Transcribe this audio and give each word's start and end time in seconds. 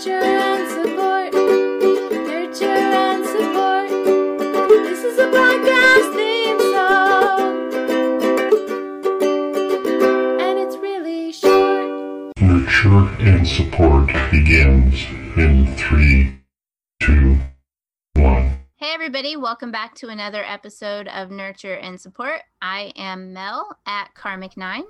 Nurture 0.00 0.24
and 0.24 0.70
support. 0.70 1.34
Nurture 1.34 2.64
and 2.64 3.26
support. 3.26 3.90
This 4.70 5.04
is 5.04 5.18
a 5.18 5.26
podcast 5.26 6.14
theme 6.16 6.58
song. 6.72 7.70
And 10.40 10.58
it's 10.58 10.76
really 10.78 11.32
short. 11.32 12.32
Nurture 12.40 13.14
and 13.20 13.46
support 13.46 14.10
begins 14.30 15.04
in 15.36 15.76
three, 15.76 16.32
two, 17.00 17.38
one. 18.14 18.58
Hey, 18.76 18.94
everybody, 18.94 19.36
welcome 19.36 19.70
back 19.70 19.94
to 19.96 20.08
another 20.08 20.42
episode 20.42 21.08
of 21.08 21.30
Nurture 21.30 21.74
and 21.74 22.00
Support. 22.00 22.40
I 22.62 22.94
am 22.96 23.34
Mel 23.34 23.76
at 23.84 24.14
Karmic9. 24.16 24.80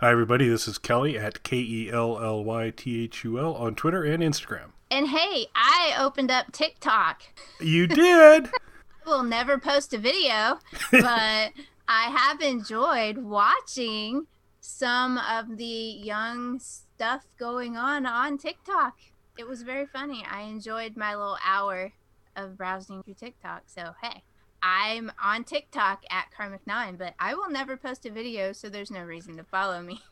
Hi, 0.00 0.12
everybody. 0.12 0.48
This 0.48 0.66
is 0.66 0.78
Kelly 0.78 1.18
at 1.18 1.42
K 1.42 1.58
E 1.58 1.90
L 1.92 2.18
L 2.18 2.42
Y 2.42 2.70
T 2.70 3.04
H 3.04 3.22
U 3.22 3.38
L 3.38 3.54
on 3.54 3.74
Twitter 3.74 4.02
and 4.02 4.22
Instagram. 4.22 4.70
And 4.90 5.08
hey, 5.08 5.48
I 5.54 5.94
opened 5.98 6.30
up 6.30 6.52
TikTok. 6.52 7.20
You 7.60 7.86
did. 7.86 8.46
I 9.06 9.10
will 9.10 9.22
never 9.22 9.58
post 9.58 9.92
a 9.92 9.98
video, 9.98 10.58
but 10.90 11.52
I 11.86 12.04
have 12.16 12.40
enjoyed 12.40 13.18
watching 13.18 14.26
some 14.62 15.18
of 15.18 15.58
the 15.58 15.64
young 15.66 16.58
stuff 16.60 17.26
going 17.38 17.76
on 17.76 18.06
on 18.06 18.38
TikTok. 18.38 18.96
It 19.36 19.46
was 19.46 19.60
very 19.60 19.84
funny. 19.84 20.24
I 20.26 20.44
enjoyed 20.44 20.96
my 20.96 21.14
little 21.14 21.36
hour 21.44 21.92
of 22.36 22.56
browsing 22.56 23.02
through 23.02 23.16
TikTok. 23.20 23.64
So, 23.66 23.92
hey, 24.02 24.22
I'm 24.62 25.10
on 25.22 25.44
TikTok 25.44 26.04
at 26.10 26.26
Karmic9, 26.36 26.98
but 26.98 27.14
I 27.18 27.34
will 27.34 27.50
never 27.50 27.76
post 27.76 28.06
a 28.06 28.10
video, 28.10 28.52
so 28.52 28.68
there's 28.68 28.90
no 28.90 29.02
reason 29.02 29.36
to 29.36 29.44
follow 29.44 29.82
me. 29.82 30.02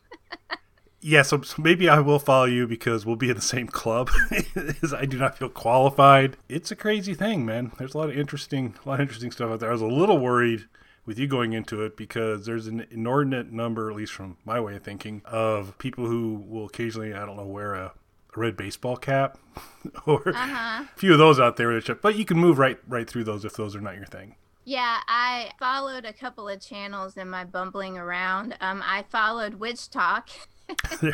yeah, 1.01 1.21
so, 1.21 1.41
so 1.41 1.61
maybe 1.61 1.87
I 1.87 1.99
will 1.99 2.19
follow 2.19 2.45
you 2.45 2.67
because 2.67 3.05
we'll 3.05 3.15
be 3.15 3.29
in 3.29 3.35
the 3.35 3.41
same 3.41 3.67
club. 3.67 4.09
I 4.31 5.05
do 5.05 5.17
not 5.17 5.37
feel 5.37 5.49
qualified. 5.49 6.37
It's 6.47 6.71
a 6.71 6.75
crazy 6.75 7.13
thing, 7.13 7.45
man. 7.45 7.71
There's 7.77 7.93
a 7.93 7.97
lot 7.97 8.09
of 8.09 8.17
interesting, 8.17 8.75
a 8.85 8.89
lot 8.89 8.95
of 8.95 9.01
interesting 9.01 9.31
stuff 9.31 9.51
out 9.51 9.59
there. 9.59 9.69
I 9.69 9.73
was 9.73 9.81
a 9.81 9.87
little 9.87 10.17
worried 10.17 10.65
with 11.05 11.17
you 11.17 11.27
going 11.27 11.53
into 11.53 11.81
it 11.83 11.97
because 11.97 12.45
there's 12.45 12.67
an 12.67 12.85
inordinate 12.91 13.51
number, 13.51 13.89
at 13.89 13.95
least 13.95 14.13
from 14.13 14.37
my 14.45 14.59
way 14.59 14.75
of 14.75 14.83
thinking, 14.83 15.21
of 15.25 15.77
people 15.77 16.05
who 16.05 16.43
will 16.47 16.65
occasionally, 16.65 17.13
I 17.13 17.25
don't 17.25 17.37
know, 17.37 17.45
wear 17.45 17.73
a, 17.73 17.93
a 18.35 18.39
red 18.39 18.55
baseball 18.57 18.97
cap 18.97 19.37
or 20.05 20.27
Uh-huh. 20.29 20.83
a 20.83 20.99
few 20.99 21.13
of 21.13 21.17
those 21.19 21.39
out 21.39 21.57
there. 21.57 21.79
But 22.01 22.15
you 22.15 22.25
can 22.25 22.37
move 22.37 22.57
right 22.59 22.77
right 22.87 23.09
through 23.09 23.23
those 23.25 23.45
if 23.45 23.53
those 23.53 23.75
are 23.75 23.81
not 23.81 23.95
your 23.95 24.05
thing. 24.05 24.35
Yeah, 24.65 24.99
I 25.07 25.51
followed 25.57 26.05
a 26.05 26.13
couple 26.13 26.47
of 26.47 26.61
channels 26.61 27.17
in 27.17 27.27
my 27.29 27.43
bumbling 27.43 27.97
around. 27.97 28.55
Um, 28.61 28.83
I 28.85 29.03
followed 29.09 29.55
Witch 29.55 29.89
Talk 29.89 30.29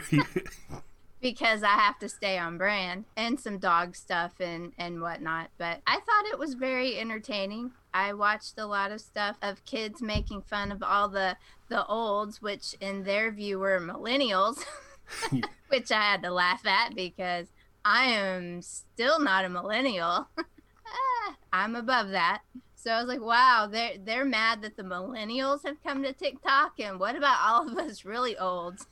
because 1.21 1.63
I 1.63 1.69
have 1.69 1.97
to 1.99 2.09
stay 2.09 2.37
on 2.37 2.57
brand 2.57 3.05
and 3.15 3.39
some 3.39 3.57
dog 3.57 3.95
stuff 3.95 4.33
and, 4.39 4.73
and 4.77 5.01
whatnot. 5.01 5.49
But 5.57 5.81
I 5.87 5.95
thought 5.95 6.25
it 6.31 6.37
was 6.37 6.53
very 6.55 6.99
entertaining. 6.99 7.71
I 7.93 8.13
watched 8.13 8.55
a 8.57 8.65
lot 8.65 8.91
of 8.91 8.99
stuff 8.99 9.37
of 9.41 9.63
kids 9.65 10.01
making 10.01 10.41
fun 10.41 10.71
of 10.71 10.83
all 10.83 11.07
the 11.07 11.37
the 11.69 11.85
olds, 11.85 12.41
which 12.41 12.75
in 12.81 13.03
their 13.03 13.31
view 13.31 13.57
were 13.59 13.79
millennials, 13.79 14.65
which 15.69 15.91
I 15.91 16.01
had 16.01 16.23
to 16.23 16.31
laugh 16.31 16.65
at 16.65 16.95
because 16.95 17.47
I 17.83 18.05
am 18.05 18.61
still 18.61 19.19
not 19.19 19.45
a 19.45 19.49
millennial. 19.49 20.27
Ah, 20.87 21.35
I'm 21.51 21.75
above 21.75 22.09
that. 22.09 22.43
So 22.75 22.91
I 22.91 22.99
was 22.99 23.07
like, 23.07 23.19
wow, 23.19 23.67
they're 23.69 23.97
they're 23.97 24.23
mad 24.23 24.61
that 24.61 24.77
the 24.77 24.83
millennials 24.83 25.65
have 25.65 25.81
come 25.81 26.03
to 26.03 26.13
TikTok, 26.13 26.79
and 26.79 26.99
what 26.99 27.15
about 27.15 27.39
all 27.41 27.67
of 27.67 27.75
us 27.79 28.05
really 28.05 28.37
old? 28.37 28.85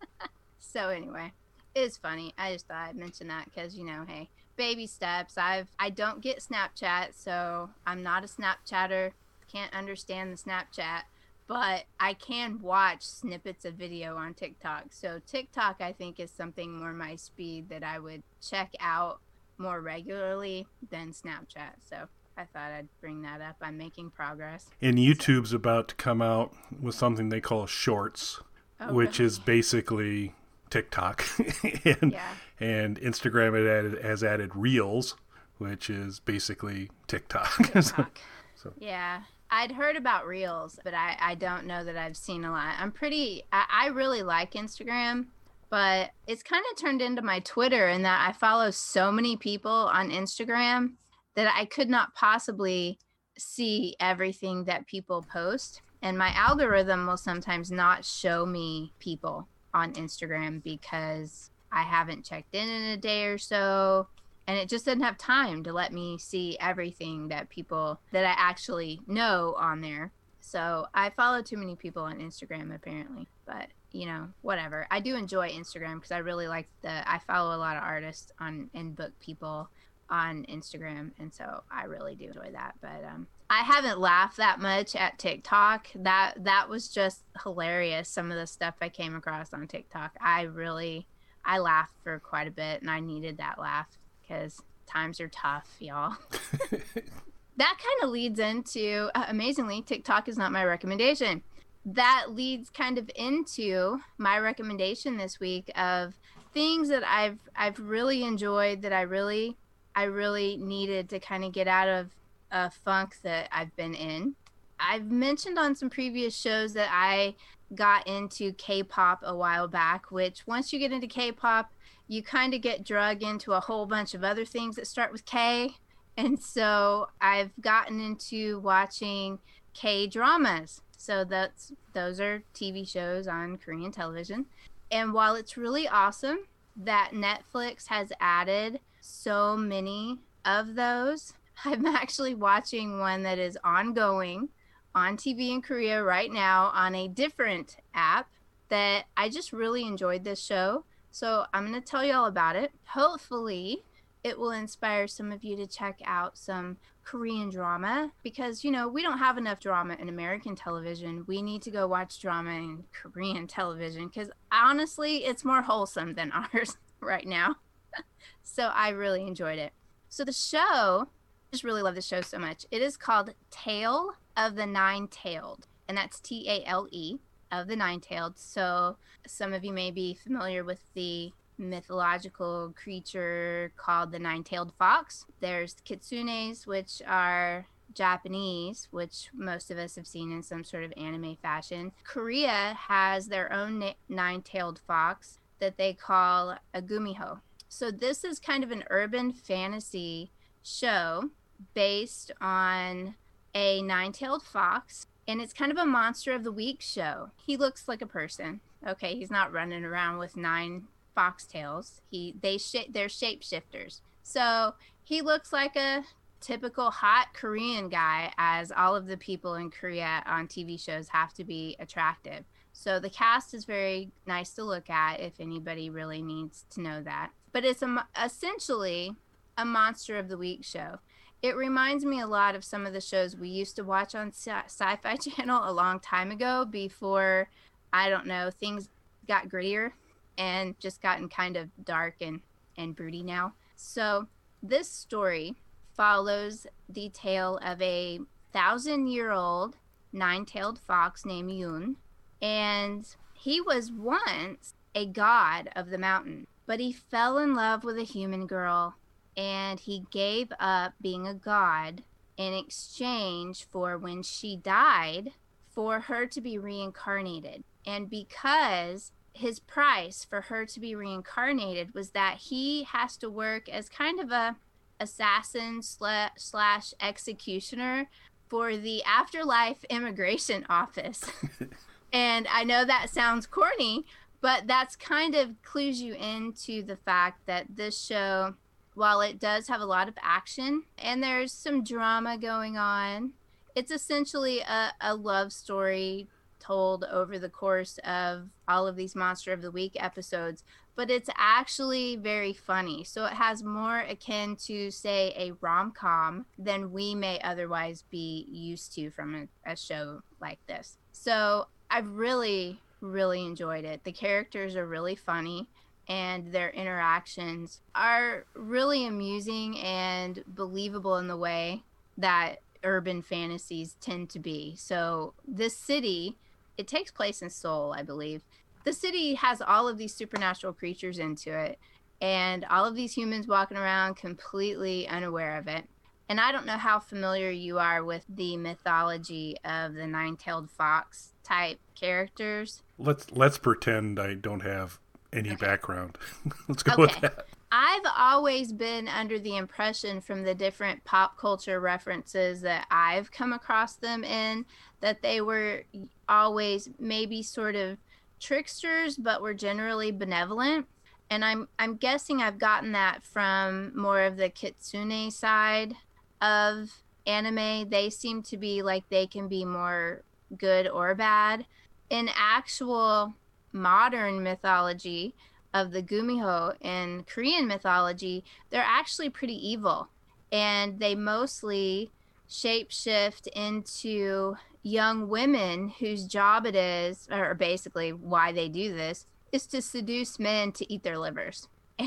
so 0.58 0.88
anyway, 0.88 1.32
it's 1.74 1.98
funny. 1.98 2.32
I 2.38 2.54
just 2.54 2.66
thought 2.66 2.88
I'd 2.88 2.96
mention 2.96 3.28
that 3.28 3.44
because 3.44 3.76
you 3.76 3.84
know, 3.84 4.06
hey, 4.08 4.30
baby 4.56 4.86
steps. 4.86 5.36
I've 5.36 5.68
I 5.78 5.90
don't 5.90 6.22
get 6.22 6.40
Snapchat, 6.40 7.08
so 7.14 7.68
I'm 7.86 8.02
not 8.02 8.24
a 8.24 8.26
Snapchatter. 8.26 9.12
Can't 9.52 9.74
understand 9.74 10.32
the 10.32 10.38
Snapchat, 10.38 11.02
but 11.46 11.84
I 12.00 12.14
can 12.14 12.60
watch 12.60 13.02
snippets 13.02 13.64
of 13.64 13.74
video 13.74 14.16
on 14.16 14.34
TikTok. 14.34 14.86
So 14.90 15.20
TikTok, 15.26 15.76
I 15.80 15.92
think, 15.92 16.18
is 16.20 16.30
something 16.30 16.78
more 16.78 16.92
my 16.92 17.16
speed 17.16 17.68
that 17.68 17.82
I 17.82 17.98
would 17.98 18.22
check 18.46 18.72
out 18.80 19.20
more 19.58 19.80
regularly 19.80 20.66
than 20.90 21.12
Snapchat. 21.12 21.74
So 21.88 22.08
I 22.36 22.44
thought 22.44 22.72
I'd 22.72 22.88
bring 23.00 23.22
that 23.22 23.40
up. 23.40 23.56
I'm 23.62 23.76
making 23.76 24.10
progress. 24.10 24.66
and 24.82 24.98
YouTube's 24.98 25.52
about 25.52 25.88
to 25.88 25.94
come 25.94 26.20
out 26.22 26.52
with 26.80 26.94
something 26.94 27.28
they 27.28 27.40
call 27.40 27.66
Shorts, 27.66 28.40
Oh, 28.80 28.92
which 28.92 29.18
really? 29.20 29.26
is 29.28 29.38
basically 29.38 30.34
TikTok, 30.70 31.24
and 31.84 32.10
Yeah. 32.12 32.34
and 32.58 32.98
Instagram 33.00 33.56
had 33.56 33.66
added, 33.66 34.04
has 34.04 34.24
added 34.24 34.50
Reels, 34.56 35.14
which 35.58 35.88
is 35.88 36.18
basically 36.18 36.90
TikTok. 37.06 37.54
TikTok. 37.72 38.18
So- 38.56 38.72
Yeah. 38.78 39.22
I'd 39.54 39.70
heard 39.70 39.94
about 39.94 40.26
Reels, 40.26 40.80
but 40.82 40.94
I, 40.94 41.16
I 41.20 41.36
don't 41.36 41.66
know 41.66 41.84
that 41.84 41.96
I've 41.96 42.16
seen 42.16 42.44
a 42.44 42.50
lot. 42.50 42.74
I'm 42.76 42.90
pretty, 42.90 43.44
I, 43.52 43.64
I 43.70 43.86
really 43.86 44.24
like 44.24 44.54
Instagram, 44.54 45.26
but 45.70 46.10
it's 46.26 46.42
kind 46.42 46.64
of 46.72 46.76
turned 46.76 47.00
into 47.00 47.22
my 47.22 47.38
Twitter 47.38 47.88
in 47.88 48.02
that 48.02 48.28
I 48.28 48.32
follow 48.32 48.72
so 48.72 49.12
many 49.12 49.36
people 49.36 49.70
on 49.70 50.10
Instagram 50.10 50.94
that 51.36 51.54
I 51.56 51.66
could 51.66 51.88
not 51.88 52.16
possibly 52.16 52.98
see 53.38 53.94
everything 54.00 54.64
that 54.64 54.88
people 54.88 55.24
post. 55.32 55.82
And 56.02 56.18
my 56.18 56.30
algorithm 56.34 57.06
will 57.06 57.16
sometimes 57.16 57.70
not 57.70 58.04
show 58.04 58.44
me 58.44 58.92
people 58.98 59.46
on 59.72 59.92
Instagram 59.92 60.64
because 60.64 61.50
I 61.70 61.82
haven't 61.82 62.24
checked 62.24 62.56
in 62.56 62.68
in 62.68 62.82
a 62.90 62.96
day 62.96 63.26
or 63.26 63.38
so 63.38 64.08
and 64.46 64.58
it 64.58 64.68
just 64.68 64.84
doesn't 64.84 65.02
have 65.02 65.16
time 65.16 65.62
to 65.64 65.72
let 65.72 65.92
me 65.92 66.18
see 66.18 66.56
everything 66.60 67.28
that 67.28 67.48
people 67.48 68.00
that 68.12 68.24
I 68.24 68.34
actually 68.36 69.00
know 69.06 69.54
on 69.58 69.80
there. 69.80 70.12
So 70.40 70.86
I 70.94 71.10
follow 71.10 71.40
too 71.40 71.56
many 71.56 71.74
people 71.74 72.02
on 72.02 72.18
Instagram 72.18 72.74
apparently, 72.74 73.28
but 73.46 73.68
you 73.92 74.06
know, 74.06 74.28
whatever. 74.42 74.86
I 74.90 75.00
do 75.00 75.14
enjoy 75.16 75.50
Instagram 75.50 75.94
because 75.94 76.12
I 76.12 76.18
really 76.18 76.48
like 76.48 76.68
the 76.82 77.10
I 77.10 77.20
follow 77.20 77.56
a 77.56 77.58
lot 77.58 77.76
of 77.76 77.82
artists 77.82 78.32
on 78.38 78.68
and 78.74 78.94
book 78.94 79.12
people 79.20 79.70
on 80.10 80.44
Instagram 80.50 81.12
and 81.18 81.32
so 81.32 81.62
I 81.70 81.84
really 81.84 82.14
do 82.14 82.26
enjoy 82.26 82.50
that. 82.52 82.74
But 82.82 83.04
um 83.10 83.26
I 83.48 83.60
haven't 83.60 84.00
laughed 84.00 84.36
that 84.36 84.60
much 84.60 84.94
at 84.96 85.18
TikTok. 85.18 85.88
That 85.94 86.34
that 86.44 86.68
was 86.68 86.88
just 86.88 87.22
hilarious 87.42 88.08
some 88.08 88.30
of 88.30 88.36
the 88.36 88.46
stuff 88.46 88.74
I 88.82 88.90
came 88.90 89.14
across 89.14 89.54
on 89.54 89.66
TikTok. 89.66 90.12
I 90.20 90.42
really 90.42 91.06
I 91.44 91.58
laughed 91.58 91.94
for 92.02 92.18
quite 92.18 92.48
a 92.48 92.50
bit 92.50 92.82
and 92.82 92.90
I 92.90 93.00
needed 93.00 93.38
that 93.38 93.58
laugh 93.58 93.88
because 94.34 94.62
times 94.86 95.20
are 95.20 95.28
tough, 95.28 95.76
y'all. 95.80 96.16
that 96.70 97.78
kind 97.78 98.02
of 98.02 98.10
leads 98.10 98.38
into 98.38 99.10
uh, 99.14 99.26
amazingly, 99.28 99.82
TikTok 99.82 100.28
is 100.28 100.36
not 100.36 100.52
my 100.52 100.64
recommendation. 100.64 101.42
That 101.84 102.26
leads 102.30 102.70
kind 102.70 102.98
of 102.98 103.10
into 103.14 103.98
my 104.18 104.38
recommendation 104.38 105.16
this 105.16 105.38
week 105.38 105.70
of 105.76 106.14
things 106.52 106.88
that 106.88 107.04
I've 107.04 107.38
I've 107.56 107.78
really 107.78 108.24
enjoyed 108.24 108.82
that 108.82 108.92
I 108.92 109.02
really 109.02 109.56
I 109.94 110.04
really 110.04 110.56
needed 110.56 111.08
to 111.10 111.20
kind 111.20 111.44
of 111.44 111.52
get 111.52 111.68
out 111.68 111.88
of 111.88 112.10
a 112.50 112.70
funk 112.70 113.16
that 113.22 113.48
I've 113.52 113.74
been 113.76 113.94
in. 113.94 114.34
I've 114.80 115.10
mentioned 115.10 115.58
on 115.58 115.74
some 115.74 115.90
previous 115.90 116.36
shows 116.36 116.72
that 116.74 116.88
I 116.90 117.34
got 117.74 118.06
into 118.06 118.52
K-pop 118.52 119.20
a 119.22 119.36
while 119.36 119.68
back, 119.68 120.10
which 120.10 120.46
once 120.46 120.72
you 120.72 120.78
get 120.78 120.92
into 120.92 121.06
K-pop, 121.06 121.72
you 122.08 122.22
kind 122.22 122.54
of 122.54 122.60
get 122.60 122.84
drug 122.84 123.22
into 123.22 123.52
a 123.52 123.60
whole 123.60 123.86
bunch 123.86 124.14
of 124.14 124.24
other 124.24 124.44
things 124.44 124.76
that 124.76 124.86
start 124.86 125.12
with 125.12 125.24
K. 125.24 125.76
And 126.16 126.40
so 126.40 127.08
I've 127.20 127.50
gotten 127.60 128.00
into 128.00 128.60
watching 128.60 129.38
K 129.72 130.06
dramas. 130.06 130.80
So 130.96 131.24
that's 131.24 131.72
those 131.92 132.20
are 132.20 132.42
TV 132.54 132.88
shows 132.88 133.26
on 133.26 133.58
Korean 133.58 133.90
television. 133.90 134.46
And 134.90 135.12
while 135.12 135.34
it's 135.34 135.56
really 135.56 135.88
awesome 135.88 136.46
that 136.76 137.10
Netflix 137.12 137.86
has 137.88 138.12
added 138.20 138.80
so 139.00 139.56
many 139.56 140.18
of 140.44 140.74
those, 140.74 141.34
I'm 141.64 141.86
actually 141.86 142.34
watching 142.34 142.98
one 142.98 143.22
that 143.22 143.38
is 143.38 143.58
ongoing 143.64 144.48
on 144.94 145.16
TV 145.16 145.50
in 145.50 145.62
Korea 145.62 146.02
right 146.02 146.32
now 146.32 146.70
on 146.74 146.94
a 146.94 147.08
different 147.08 147.76
app 147.94 148.28
that 148.68 149.04
I 149.16 149.28
just 149.28 149.52
really 149.52 149.84
enjoyed 149.84 150.24
this 150.24 150.42
show. 150.42 150.84
So 151.10 151.44
I'm 151.52 151.68
going 151.68 151.80
to 151.80 151.86
tell 151.86 152.04
you 152.04 152.14
all 152.14 152.26
about 152.26 152.56
it. 152.56 152.72
Hopefully, 152.86 153.84
it 154.24 154.38
will 154.38 154.52
inspire 154.52 155.06
some 155.06 155.30
of 155.30 155.44
you 155.44 155.56
to 155.56 155.66
check 155.66 156.00
out 156.04 156.38
some 156.38 156.78
Korean 157.04 157.50
drama 157.50 158.10
because, 158.22 158.64
you 158.64 158.70
know, 158.70 158.88
we 158.88 159.02
don't 159.02 159.18
have 159.18 159.36
enough 159.36 159.60
drama 159.60 159.96
in 160.00 160.08
American 160.08 160.56
television. 160.56 161.24
We 161.26 161.42
need 161.42 161.62
to 161.62 161.70
go 161.70 161.86
watch 161.86 162.20
drama 162.20 162.52
in 162.52 162.84
Korean 162.92 163.46
television 163.46 164.08
because 164.08 164.30
honestly, 164.50 165.18
it's 165.24 165.44
more 165.44 165.62
wholesome 165.62 166.14
than 166.14 166.32
ours 166.54 166.76
right 167.00 167.26
now. 167.26 167.56
so 168.42 168.64
I 168.74 168.88
really 168.90 169.26
enjoyed 169.26 169.58
it. 169.58 169.72
So 170.08 170.24
the 170.24 170.32
show, 170.32 170.58
I 171.06 171.06
just 171.52 171.64
really 171.64 171.82
love 171.82 171.94
the 171.94 172.02
show 172.02 172.22
so 172.22 172.38
much. 172.38 172.64
It 172.70 172.80
is 172.80 172.96
called 172.96 173.34
Tale 173.50 174.14
of 174.36 174.56
the 174.56 174.66
Nine 174.66 175.08
Tailed, 175.08 175.66
and 175.88 175.96
that's 175.96 176.20
T 176.20 176.48
A 176.48 176.64
L 176.66 176.86
E 176.90 177.18
of 177.52 177.68
the 177.68 177.76
Nine 177.76 178.00
Tailed. 178.00 178.38
So 178.38 178.96
some 179.26 179.52
of 179.52 179.64
you 179.64 179.72
may 179.72 179.90
be 179.90 180.14
familiar 180.14 180.64
with 180.64 180.80
the 180.94 181.32
mythological 181.56 182.74
creature 182.76 183.72
called 183.76 184.10
the 184.10 184.18
nine-tailed 184.18 184.72
fox. 184.78 185.24
There's 185.40 185.76
kitsunes, 185.86 186.66
which 186.66 187.00
are 187.06 187.66
Japanese, 187.92 188.88
which 188.90 189.28
most 189.32 189.70
of 189.70 189.78
us 189.78 189.94
have 189.94 190.06
seen 190.06 190.32
in 190.32 190.42
some 190.42 190.64
sort 190.64 190.84
of 190.84 190.92
anime 190.96 191.36
fashion. 191.40 191.92
Korea 192.02 192.76
has 192.88 193.28
their 193.28 193.52
own 193.52 193.78
na- 193.78 193.92
nine-tailed 194.08 194.80
fox 194.86 195.38
that 195.60 195.76
they 195.76 195.92
call 195.92 196.56
a 196.72 196.82
gumiho. 196.82 197.40
So 197.68 197.90
this 197.90 198.24
is 198.24 198.40
kind 198.40 198.64
of 198.64 198.70
an 198.70 198.84
urban 198.90 199.32
fantasy 199.32 200.32
show 200.62 201.30
based 201.72 202.32
on 202.40 203.14
a 203.54 203.82
nine-tailed 203.82 204.42
fox 204.42 205.06
and 205.26 205.40
it's 205.40 205.52
kind 205.52 205.72
of 205.72 205.78
a 205.78 205.86
monster 205.86 206.32
of 206.32 206.44
the 206.44 206.52
week 206.52 206.80
show. 206.80 207.30
He 207.46 207.56
looks 207.56 207.88
like 207.88 208.02
a 208.02 208.06
person. 208.06 208.60
Okay, 208.86 209.14
he's 209.16 209.30
not 209.30 209.52
running 209.52 209.84
around 209.84 210.18
with 210.18 210.36
nine 210.36 210.84
foxtails. 211.16 212.00
He 212.10 212.34
they 212.40 212.58
sh- 212.58 212.88
they're 212.90 213.08
shapeshifters. 213.08 214.00
So 214.22 214.74
he 215.02 215.22
looks 215.22 215.52
like 215.52 215.76
a 215.76 216.04
typical 216.40 216.90
hot 216.90 217.28
Korean 217.32 217.88
guy, 217.88 218.32
as 218.36 218.70
all 218.70 218.94
of 218.94 219.06
the 219.06 219.16
people 219.16 219.54
in 219.54 219.70
Korea 219.70 220.22
on 220.26 220.46
TV 220.46 220.78
shows 220.78 221.08
have 221.08 221.32
to 221.34 221.44
be 221.44 221.76
attractive. 221.78 222.44
So 222.72 222.98
the 222.98 223.08
cast 223.08 223.54
is 223.54 223.64
very 223.64 224.10
nice 224.26 224.50
to 224.54 224.64
look 224.64 224.90
at 224.90 225.20
if 225.20 225.40
anybody 225.40 225.88
really 225.88 226.20
needs 226.20 226.66
to 226.70 226.82
know 226.82 227.02
that. 227.02 227.30
But 227.52 227.64
it's 227.64 227.82
a, 227.82 228.06
essentially 228.22 229.14
a 229.56 229.64
monster 229.64 230.18
of 230.18 230.28
the 230.28 230.36
week 230.36 230.64
show. 230.64 230.98
It 231.44 231.56
reminds 231.56 232.06
me 232.06 232.20
a 232.20 232.26
lot 232.26 232.54
of 232.54 232.64
some 232.64 232.86
of 232.86 232.94
the 232.94 233.02
shows 233.02 233.36
we 233.36 233.50
used 233.50 233.76
to 233.76 233.84
watch 233.84 234.14
on 234.14 234.32
Sci- 234.32 234.64
Sci-Fi 234.64 235.16
Channel 235.36 235.68
a 235.68 235.74
long 235.74 236.00
time 236.00 236.30
ago 236.30 236.64
before 236.64 237.50
I 237.92 238.08
don't 238.08 238.24
know, 238.24 238.50
things 238.50 238.88
got 239.28 239.50
grittier 239.50 239.90
and 240.38 240.74
just 240.80 241.02
gotten 241.02 241.28
kind 241.28 241.58
of 241.58 241.68
dark 241.84 242.14
and 242.22 242.40
and 242.78 242.96
broody 242.96 243.22
now. 243.22 243.52
So 243.76 244.26
this 244.62 244.88
story 244.88 245.54
follows 245.94 246.66
the 246.88 247.10
tale 247.10 247.58
of 247.62 247.82
a 247.82 248.20
thousand 248.54 249.08
year 249.08 249.30
old 249.30 249.76
nine 250.14 250.46
tailed 250.46 250.78
fox 250.78 251.26
named 251.26 251.50
Yun. 251.50 251.96
And 252.40 253.06
he 253.34 253.60
was 253.60 253.92
once 253.92 254.72
a 254.94 255.04
god 255.04 255.68
of 255.76 255.90
the 255.90 255.98
mountain, 255.98 256.46
but 256.64 256.80
he 256.80 256.90
fell 256.90 257.36
in 257.36 257.54
love 257.54 257.84
with 257.84 257.98
a 257.98 258.02
human 258.02 258.46
girl 258.46 258.94
and 259.36 259.80
he 259.80 260.04
gave 260.10 260.52
up 260.60 260.94
being 261.00 261.26
a 261.26 261.34
god 261.34 262.02
in 262.36 262.52
exchange 262.52 263.66
for 263.70 263.96
when 263.98 264.22
she 264.22 264.56
died 264.56 265.30
for 265.70 266.00
her 266.00 266.26
to 266.26 266.40
be 266.40 266.58
reincarnated. 266.58 267.64
And 267.86 268.08
because 268.08 269.12
his 269.32 269.58
price 269.58 270.24
for 270.24 270.42
her 270.42 270.64
to 270.64 270.80
be 270.80 270.94
reincarnated 270.94 271.92
was 271.94 272.10
that 272.10 272.38
he 272.38 272.84
has 272.84 273.16
to 273.18 273.28
work 273.28 273.68
as 273.68 273.88
kind 273.88 274.20
of 274.20 274.30
a 274.30 274.56
assassin 275.00 275.82
slash 275.82 276.94
executioner 277.00 278.08
for 278.48 278.76
the 278.76 279.02
afterlife 279.04 279.82
immigration 279.90 280.64
office. 280.68 281.24
and 282.12 282.46
I 282.48 282.62
know 282.62 282.84
that 282.84 283.10
sounds 283.10 283.46
corny, 283.46 284.06
but 284.40 284.66
that's 284.66 284.94
kind 284.94 285.34
of 285.34 285.60
clues 285.62 286.00
you 286.00 286.14
into 286.14 286.82
the 286.82 286.96
fact 286.96 287.46
that 287.46 287.66
this 287.74 288.00
show, 288.00 288.54
while 288.94 289.20
it 289.20 289.38
does 289.38 289.68
have 289.68 289.80
a 289.80 289.86
lot 289.86 290.08
of 290.08 290.14
action 290.22 290.84
and 290.98 291.22
there's 291.22 291.52
some 291.52 291.84
drama 291.84 292.38
going 292.38 292.76
on, 292.76 293.32
it's 293.74 293.90
essentially 293.90 294.60
a, 294.60 294.92
a 295.00 295.14
love 295.14 295.52
story 295.52 296.28
told 296.60 297.04
over 297.04 297.38
the 297.38 297.48
course 297.48 297.98
of 298.04 298.48
all 298.66 298.86
of 298.86 298.96
these 298.96 299.14
Monster 299.14 299.52
of 299.52 299.60
the 299.60 299.70
Week 299.70 299.92
episodes, 299.96 300.64
but 300.96 301.10
it's 301.10 301.28
actually 301.36 302.16
very 302.16 302.52
funny. 302.52 303.04
So 303.04 303.26
it 303.26 303.34
has 303.34 303.62
more 303.62 303.98
akin 303.98 304.56
to, 304.64 304.90
say, 304.90 305.34
a 305.36 305.52
rom 305.60 305.92
com 305.92 306.46
than 306.56 306.92
we 306.92 307.14
may 307.14 307.40
otherwise 307.40 308.04
be 308.10 308.46
used 308.50 308.94
to 308.94 309.10
from 309.10 309.34
a, 309.66 309.72
a 309.72 309.76
show 309.76 310.22
like 310.40 310.60
this. 310.66 310.96
So 311.12 311.66
I've 311.90 312.08
really, 312.08 312.80
really 313.00 313.44
enjoyed 313.44 313.84
it. 313.84 314.04
The 314.04 314.12
characters 314.12 314.76
are 314.76 314.86
really 314.86 315.16
funny. 315.16 315.68
And 316.08 316.52
their 316.52 316.70
interactions 316.70 317.80
are 317.94 318.44
really 318.54 319.06
amusing 319.06 319.78
and 319.78 320.44
believable 320.46 321.16
in 321.16 321.28
the 321.28 321.36
way 321.36 321.82
that 322.18 322.56
urban 322.82 323.22
fantasies 323.22 323.96
tend 324.00 324.28
to 324.30 324.38
be. 324.38 324.74
So, 324.76 325.32
this 325.46 325.76
city 325.76 326.36
it 326.76 326.88
takes 326.88 327.10
place 327.10 327.42
in 327.42 327.50
Seoul, 327.50 327.94
I 327.96 328.02
believe. 328.02 328.42
The 328.84 328.92
city 328.92 329.34
has 329.34 329.62
all 329.62 329.88
of 329.88 329.96
these 329.96 330.14
supernatural 330.14 330.72
creatures 330.72 331.18
into 331.18 331.56
it, 331.56 331.78
and 332.20 332.64
all 332.66 332.84
of 332.84 332.94
these 332.94 333.14
humans 333.14 333.46
walking 333.46 333.76
around 333.76 334.16
completely 334.16 335.08
unaware 335.08 335.56
of 335.56 335.68
it. 335.68 335.84
And 336.28 336.40
I 336.40 336.52
don't 336.52 336.66
know 336.66 336.78
how 336.78 337.00
familiar 337.00 337.50
you 337.50 337.78
are 337.78 338.02
with 338.02 338.24
the 338.28 338.56
mythology 338.56 339.56
of 339.64 339.94
the 339.94 340.06
nine-tailed 340.06 340.70
fox 340.70 341.32
type 341.42 341.78
characters. 341.94 342.82
Let's 342.98 343.30
let's 343.30 343.58
pretend 343.58 344.18
I 344.18 344.34
don't 344.34 344.60
have 344.60 344.98
any 345.34 345.54
background. 345.56 346.16
let's 346.68 346.82
go 346.82 346.92
Okay. 346.92 347.02
with 347.02 347.20
that. 347.20 347.46
I've 347.72 348.06
always 348.16 348.72
been 348.72 349.08
under 349.08 349.38
the 349.38 349.56
impression 349.56 350.20
from 350.20 350.44
the 350.44 350.54
different 350.54 351.02
pop 351.04 351.36
culture 351.36 351.80
references 351.80 352.60
that 352.60 352.86
I've 352.90 353.32
come 353.32 353.52
across 353.52 353.96
them 353.96 354.22
in 354.22 354.64
that 355.00 355.22
they 355.22 355.40
were 355.40 355.82
always 356.28 356.88
maybe 357.00 357.42
sort 357.42 357.74
of 357.74 357.98
tricksters 358.38 359.16
but 359.16 359.42
were 359.42 359.54
generally 359.54 360.12
benevolent. 360.12 360.86
And 361.30 361.44
I'm 361.44 361.68
I'm 361.78 361.96
guessing 361.96 362.40
I've 362.40 362.58
gotten 362.58 362.92
that 362.92 363.24
from 363.24 363.90
more 363.96 364.20
of 364.20 364.36
the 364.36 364.50
kitsune 364.50 365.32
side 365.32 365.94
of 366.40 366.90
anime. 367.26 367.88
They 367.88 368.08
seem 368.10 368.42
to 368.44 368.56
be 368.56 368.82
like 368.82 369.08
they 369.08 369.26
can 369.26 369.48
be 369.48 369.64
more 369.64 370.22
good 370.56 370.86
or 370.86 371.14
bad. 371.14 371.66
In 372.10 372.28
actual 372.36 373.34
modern 373.74 374.42
mythology, 374.42 375.34
of 375.74 375.90
the 375.90 376.02
Gumiho 376.02 376.76
in 376.80 377.24
Korean 377.24 377.66
mythology, 377.66 378.44
they're 378.70 378.86
actually 378.86 379.28
pretty 379.28 379.54
evil. 379.68 380.08
And 380.52 381.00
they 381.00 381.16
mostly 381.16 382.12
shapeshift 382.48 383.48
into 383.48 384.54
young 384.84 385.28
women 385.28 385.88
whose 385.98 386.26
job 386.26 386.64
it 386.64 386.76
is, 386.76 387.26
or 387.30 387.54
basically 387.54 388.12
why 388.12 388.52
they 388.52 388.68
do 388.68 388.94
this, 388.94 389.26
is 389.50 389.66
to 389.66 389.82
seduce 389.82 390.38
men 390.38 390.70
to 390.72 390.90
eat 390.90 391.02
their 391.02 391.18
livers. 391.18 391.68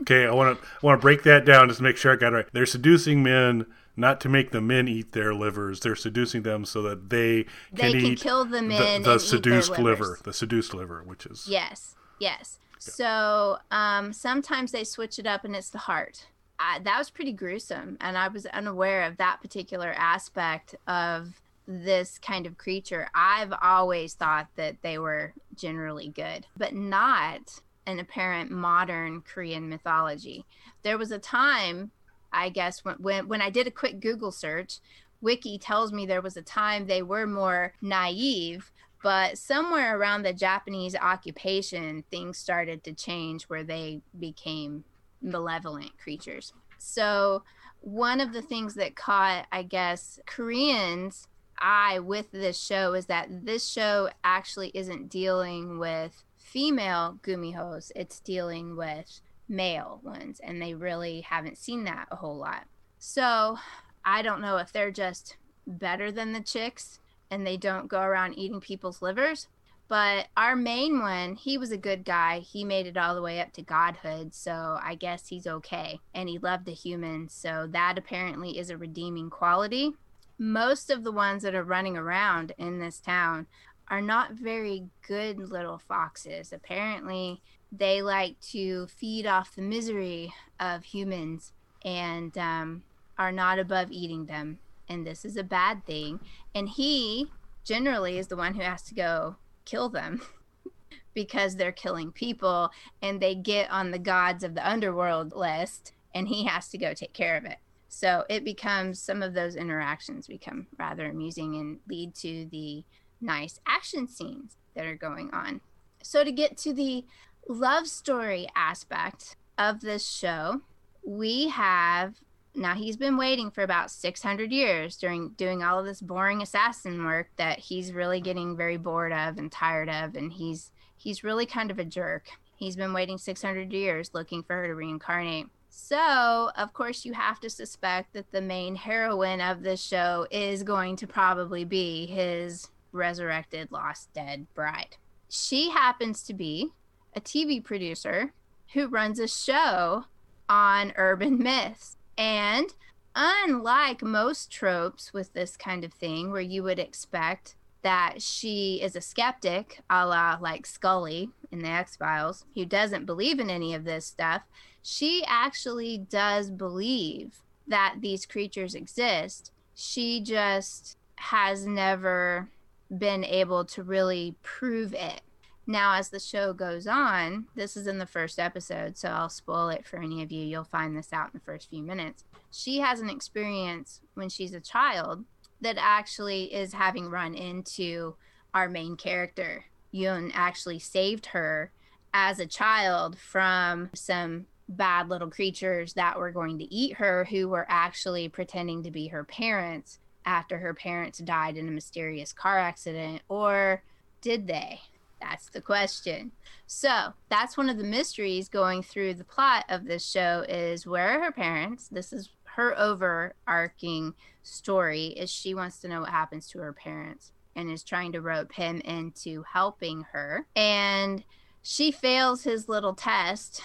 Okay, 0.00 0.26
I 0.26 0.32
want 0.32 0.60
to 0.60 0.68
want 0.84 1.00
to 1.00 1.02
break 1.02 1.22
that 1.22 1.44
down 1.44 1.68
just 1.68 1.76
to 1.76 1.84
make 1.84 1.96
sure 1.96 2.12
I 2.12 2.16
got 2.16 2.32
it 2.32 2.36
right. 2.36 2.46
They're 2.52 2.66
seducing 2.66 3.22
men 3.22 3.66
not 3.96 4.20
to 4.22 4.28
make 4.28 4.50
the 4.50 4.60
men 4.60 4.88
eat 4.88 5.12
their 5.12 5.34
livers. 5.34 5.80
They're 5.80 5.94
seducing 5.96 6.42
them 6.42 6.64
so 6.64 6.82
that 6.82 7.10
they 7.10 7.44
They 7.72 7.92
can 7.92 7.92
can 7.92 8.04
eat 8.12 8.20
kill 8.20 8.44
the 8.44 8.58
the, 8.58 8.62
men 8.62 9.02
the 9.02 9.10
their 9.10 9.18
seduced 9.18 9.78
liver, 9.78 10.18
the 10.24 10.32
seduced 10.32 10.74
liver, 10.74 11.02
which 11.04 11.26
is 11.26 11.46
Yes, 11.48 11.94
yes. 12.18 12.58
So 12.78 13.58
um, 13.70 14.12
sometimes 14.12 14.72
they 14.72 14.82
switch 14.82 15.18
it 15.18 15.26
up 15.26 15.44
and 15.44 15.54
it's 15.54 15.70
the 15.70 15.78
heart. 15.78 16.26
I, 16.58 16.80
that 16.80 16.98
was 16.98 17.10
pretty 17.10 17.32
gruesome. 17.32 17.96
And 18.00 18.18
I 18.18 18.28
was 18.28 18.46
unaware 18.46 19.04
of 19.04 19.16
that 19.18 19.40
particular 19.40 19.92
aspect 19.96 20.74
of 20.86 21.40
this 21.66 22.18
kind 22.18 22.46
of 22.46 22.58
creature. 22.58 23.08
I've 23.14 23.52
always 23.62 24.14
thought 24.14 24.48
that 24.56 24.82
they 24.82 24.98
were 24.98 25.32
generally 25.56 26.08
good, 26.08 26.46
but 26.56 26.74
not 26.74 27.60
an 27.86 27.98
apparent 27.98 28.50
modern 28.50 29.22
Korean 29.22 29.68
mythology. 29.68 30.44
There 30.82 30.98
was 30.98 31.10
a 31.12 31.18
time, 31.18 31.90
I 32.32 32.48
guess, 32.48 32.84
when, 32.84 32.96
when, 32.96 33.28
when 33.28 33.42
I 33.42 33.50
did 33.50 33.66
a 33.66 33.70
quick 33.70 34.00
Google 34.00 34.32
search, 34.32 34.78
Wiki 35.20 35.58
tells 35.58 35.92
me 35.92 36.04
there 36.04 36.20
was 36.20 36.36
a 36.36 36.42
time 36.42 36.86
they 36.86 37.02
were 37.02 37.26
more 37.26 37.74
naive 37.80 38.72
but 39.02 39.36
somewhere 39.36 39.98
around 39.98 40.22
the 40.22 40.32
Japanese 40.32 40.94
occupation, 40.94 42.04
things 42.10 42.38
started 42.38 42.84
to 42.84 42.92
change 42.92 43.44
where 43.44 43.64
they 43.64 44.00
became 44.18 44.84
malevolent 45.20 45.98
creatures. 45.98 46.52
So, 46.78 47.42
one 47.80 48.20
of 48.20 48.32
the 48.32 48.42
things 48.42 48.74
that 48.74 48.94
caught, 48.94 49.46
I 49.50 49.64
guess, 49.64 50.20
Koreans' 50.26 51.26
eye 51.58 51.98
with 51.98 52.30
this 52.30 52.60
show 52.60 52.94
is 52.94 53.06
that 53.06 53.44
this 53.44 53.68
show 53.68 54.08
actually 54.22 54.70
isn't 54.72 55.08
dealing 55.08 55.80
with 55.80 56.22
female 56.36 57.18
gumihos, 57.22 57.90
it's 57.96 58.20
dealing 58.20 58.76
with 58.76 59.20
male 59.52 60.00
ones, 60.02 60.40
and 60.42 60.60
they 60.60 60.74
really 60.74 61.20
haven't 61.20 61.58
seen 61.58 61.84
that 61.84 62.08
a 62.10 62.16
whole 62.16 62.36
lot. 62.36 62.64
So, 62.98 63.58
I 64.04 64.22
don't 64.22 64.40
know 64.40 64.56
if 64.56 64.72
they're 64.72 64.90
just 64.90 65.36
better 65.66 66.10
than 66.10 66.32
the 66.32 66.40
chicks 66.40 66.98
and 67.30 67.46
they 67.46 67.56
don't 67.56 67.88
go 67.88 68.00
around 68.00 68.34
eating 68.34 68.60
people's 68.60 69.00
livers. 69.00 69.48
But 69.88 70.28
our 70.36 70.56
main 70.56 71.00
one, 71.00 71.34
he 71.34 71.58
was 71.58 71.70
a 71.70 71.76
good 71.76 72.04
guy. 72.04 72.38
He 72.38 72.64
made 72.64 72.86
it 72.86 72.96
all 72.96 73.14
the 73.14 73.22
way 73.22 73.40
up 73.40 73.52
to 73.54 73.62
godhood, 73.62 74.34
so 74.34 74.78
I 74.82 74.94
guess 74.94 75.28
he's 75.28 75.46
okay. 75.46 76.00
And 76.14 76.28
he 76.28 76.38
loved 76.38 76.64
the 76.64 76.72
humans, 76.72 77.34
so 77.34 77.68
that 77.70 77.98
apparently 77.98 78.58
is 78.58 78.70
a 78.70 78.78
redeeming 78.78 79.28
quality. 79.28 79.92
Most 80.38 80.90
of 80.90 81.04
the 81.04 81.12
ones 81.12 81.42
that 81.42 81.54
are 81.54 81.62
running 81.62 81.96
around 81.96 82.52
in 82.56 82.78
this 82.78 83.00
town 83.00 83.46
are 83.88 84.00
not 84.00 84.32
very 84.32 84.84
good 85.06 85.38
little 85.38 85.78
foxes. 85.78 86.52
Apparently, 86.52 87.42
they 87.70 88.02
like 88.02 88.38
to 88.40 88.86
feed 88.86 89.26
off 89.26 89.54
the 89.54 89.62
misery 89.62 90.32
of 90.60 90.84
humans 90.84 91.52
and 91.84 92.36
um, 92.38 92.82
are 93.18 93.32
not 93.32 93.58
above 93.58 93.90
eating 93.90 94.26
them. 94.26 94.58
And 94.88 95.06
this 95.06 95.24
is 95.24 95.36
a 95.36 95.44
bad 95.44 95.84
thing. 95.86 96.20
And 96.54 96.68
he 96.68 97.30
generally 97.64 98.18
is 98.18 98.28
the 98.28 98.36
one 98.36 98.54
who 98.54 98.62
has 98.62 98.82
to 98.82 98.94
go 98.94 99.36
kill 99.64 99.88
them 99.88 100.20
because 101.14 101.56
they're 101.56 101.72
killing 101.72 102.12
people 102.12 102.70
and 103.00 103.20
they 103.20 103.34
get 103.34 103.70
on 103.70 103.90
the 103.90 103.98
gods 103.98 104.44
of 104.44 104.54
the 104.54 104.68
underworld 104.68 105.34
list 105.34 105.92
and 106.14 106.28
he 106.28 106.44
has 106.44 106.68
to 106.68 106.78
go 106.78 106.92
take 106.92 107.12
care 107.12 107.36
of 107.36 107.44
it. 107.44 107.58
So 107.88 108.24
it 108.28 108.44
becomes 108.44 109.00
some 109.00 109.22
of 109.22 109.34
those 109.34 109.54
interactions 109.54 110.26
become 110.26 110.66
rather 110.78 111.06
amusing 111.06 111.56
and 111.56 111.78
lead 111.88 112.14
to 112.16 112.46
the 112.50 112.84
nice 113.22 113.60
action 113.66 114.06
scenes 114.06 114.56
that 114.74 114.86
are 114.86 114.96
going 114.96 115.30
on. 115.32 115.60
So 116.02 116.24
to 116.24 116.32
get 116.32 116.56
to 116.58 116.72
the 116.72 117.04
love 117.48 117.86
story 117.86 118.48
aspect 118.54 119.36
of 119.56 119.80
this 119.80 120.08
show, 120.08 120.62
we 121.04 121.48
have 121.48 122.14
now 122.54 122.74
he's 122.74 122.96
been 122.96 123.16
waiting 123.16 123.50
for 123.50 123.62
about 123.62 123.90
600 123.90 124.52
years 124.52 124.96
during 124.96 125.30
doing 125.30 125.62
all 125.62 125.78
of 125.78 125.86
this 125.86 126.00
boring 126.00 126.42
assassin 126.42 127.04
work 127.04 127.28
that 127.36 127.58
he's 127.58 127.92
really 127.92 128.20
getting 128.20 128.56
very 128.56 128.76
bored 128.76 129.12
of 129.12 129.38
and 129.38 129.50
tired 129.50 129.88
of 129.88 130.14
and 130.14 130.32
he's 130.32 130.70
he's 130.96 131.24
really 131.24 131.46
kind 131.46 131.70
of 131.70 131.78
a 131.78 131.84
jerk 131.84 132.28
he's 132.56 132.76
been 132.76 132.92
waiting 132.92 133.16
600 133.16 133.72
years 133.72 134.10
looking 134.12 134.42
for 134.42 134.54
her 134.56 134.66
to 134.66 134.74
reincarnate 134.74 135.46
so 135.70 136.50
of 136.56 136.74
course 136.74 137.06
you 137.06 137.14
have 137.14 137.40
to 137.40 137.48
suspect 137.48 138.12
that 138.12 138.30
the 138.32 138.42
main 138.42 138.74
heroine 138.74 139.40
of 139.40 139.62
this 139.62 139.82
show 139.82 140.26
is 140.30 140.62
going 140.62 140.94
to 140.96 141.06
probably 141.06 141.64
be 141.64 142.04
his 142.06 142.68
resurrected 142.92 143.70
lost 143.70 144.12
dead 144.12 144.46
bride 144.54 144.96
she 145.28 145.70
happens 145.70 146.22
to 146.22 146.34
be 146.34 146.70
a 147.14 147.20
tv 147.20 147.62
producer 147.62 148.32
who 148.74 148.88
runs 148.88 149.18
a 149.18 149.28
show 149.28 150.04
on 150.48 150.92
urban 150.96 151.38
myths 151.42 151.96
and 152.16 152.74
unlike 153.14 154.02
most 154.02 154.50
tropes 154.50 155.12
with 155.12 155.32
this 155.32 155.56
kind 155.56 155.84
of 155.84 155.92
thing, 155.92 156.30
where 156.30 156.40
you 156.40 156.62
would 156.62 156.78
expect 156.78 157.54
that 157.82 158.22
she 158.22 158.80
is 158.80 158.94
a 158.94 159.00
skeptic, 159.00 159.80
a 159.90 160.06
la 160.06 160.38
like 160.40 160.66
Scully 160.66 161.30
in 161.50 161.60
the 161.60 161.68
X 161.68 161.96
Files, 161.96 162.44
who 162.54 162.64
doesn't 162.64 163.06
believe 163.06 163.40
in 163.40 163.50
any 163.50 163.74
of 163.74 163.84
this 163.84 164.06
stuff, 164.06 164.42
she 164.82 165.24
actually 165.26 165.98
does 165.98 166.50
believe 166.50 167.42
that 167.66 167.96
these 168.00 168.26
creatures 168.26 168.74
exist. 168.74 169.50
She 169.74 170.20
just 170.20 170.96
has 171.16 171.66
never 171.66 172.48
been 172.96 173.24
able 173.24 173.64
to 173.64 173.82
really 173.82 174.36
prove 174.42 174.94
it. 174.94 175.22
Now, 175.66 175.94
as 175.94 176.10
the 176.10 176.18
show 176.18 176.52
goes 176.52 176.86
on, 176.86 177.46
this 177.54 177.76
is 177.76 177.86
in 177.86 177.98
the 177.98 178.06
first 178.06 178.38
episode, 178.38 178.96
so 178.96 179.08
I'll 179.08 179.28
spoil 179.28 179.68
it 179.68 179.86
for 179.86 179.98
any 179.98 180.22
of 180.22 180.32
you. 180.32 180.44
You'll 180.44 180.64
find 180.64 180.96
this 180.96 181.12
out 181.12 181.26
in 181.26 181.32
the 181.34 181.44
first 181.44 181.70
few 181.70 181.82
minutes. 181.82 182.24
She 182.50 182.78
has 182.78 183.00
an 183.00 183.08
experience 183.08 184.00
when 184.14 184.28
she's 184.28 184.54
a 184.54 184.60
child 184.60 185.24
that 185.60 185.76
actually 185.78 186.52
is 186.52 186.72
having 186.72 187.08
run 187.08 187.34
into 187.34 188.16
our 188.52 188.68
main 188.68 188.96
character. 188.96 189.64
Yun 189.92 190.32
actually 190.34 190.80
saved 190.80 191.26
her 191.26 191.70
as 192.12 192.40
a 192.40 192.46
child 192.46 193.16
from 193.16 193.88
some 193.94 194.46
bad 194.68 195.08
little 195.08 195.30
creatures 195.30 195.94
that 195.94 196.18
were 196.18 196.32
going 196.32 196.58
to 196.58 196.74
eat 196.74 196.94
her, 196.94 197.24
who 197.30 197.48
were 197.48 197.66
actually 197.68 198.28
pretending 198.28 198.82
to 198.82 198.90
be 198.90 199.08
her 199.08 199.24
parents 199.24 199.98
after 200.24 200.58
her 200.58 200.74
parents 200.74 201.18
died 201.18 201.56
in 201.56 201.68
a 201.68 201.72
mysterious 201.72 202.32
car 202.32 202.58
accident. 202.58 203.22
Or 203.28 203.82
did 204.20 204.46
they? 204.46 204.80
That's 205.20 205.48
the 205.50 205.60
question. 205.60 206.32
So 206.66 207.12
that's 207.28 207.56
one 207.56 207.68
of 207.68 207.78
the 207.78 207.84
mysteries 207.84 208.48
going 208.48 208.82
through 208.82 209.14
the 209.14 209.24
plot 209.24 209.64
of 209.68 209.84
this 209.84 210.04
show 210.04 210.44
is 210.48 210.86
where 210.86 211.18
are 211.18 211.24
her 211.24 211.32
parents? 211.32 211.88
This 211.88 212.12
is 212.12 212.30
her 212.44 212.78
overarching 212.78 214.14
story 214.42 215.06
is 215.06 215.30
she 215.30 215.54
wants 215.54 215.78
to 215.78 215.88
know 215.88 216.00
what 216.00 216.10
happens 216.10 216.48
to 216.48 216.58
her 216.58 216.72
parents 216.72 217.32
and 217.54 217.70
is 217.70 217.82
trying 217.82 218.12
to 218.12 218.20
rope 218.20 218.52
him 218.52 218.80
into 218.80 219.44
helping 219.52 220.04
her. 220.12 220.46
And 220.56 221.22
she 221.62 221.92
fails 221.92 222.42
his 222.42 222.68
little 222.68 222.94
test 222.94 223.62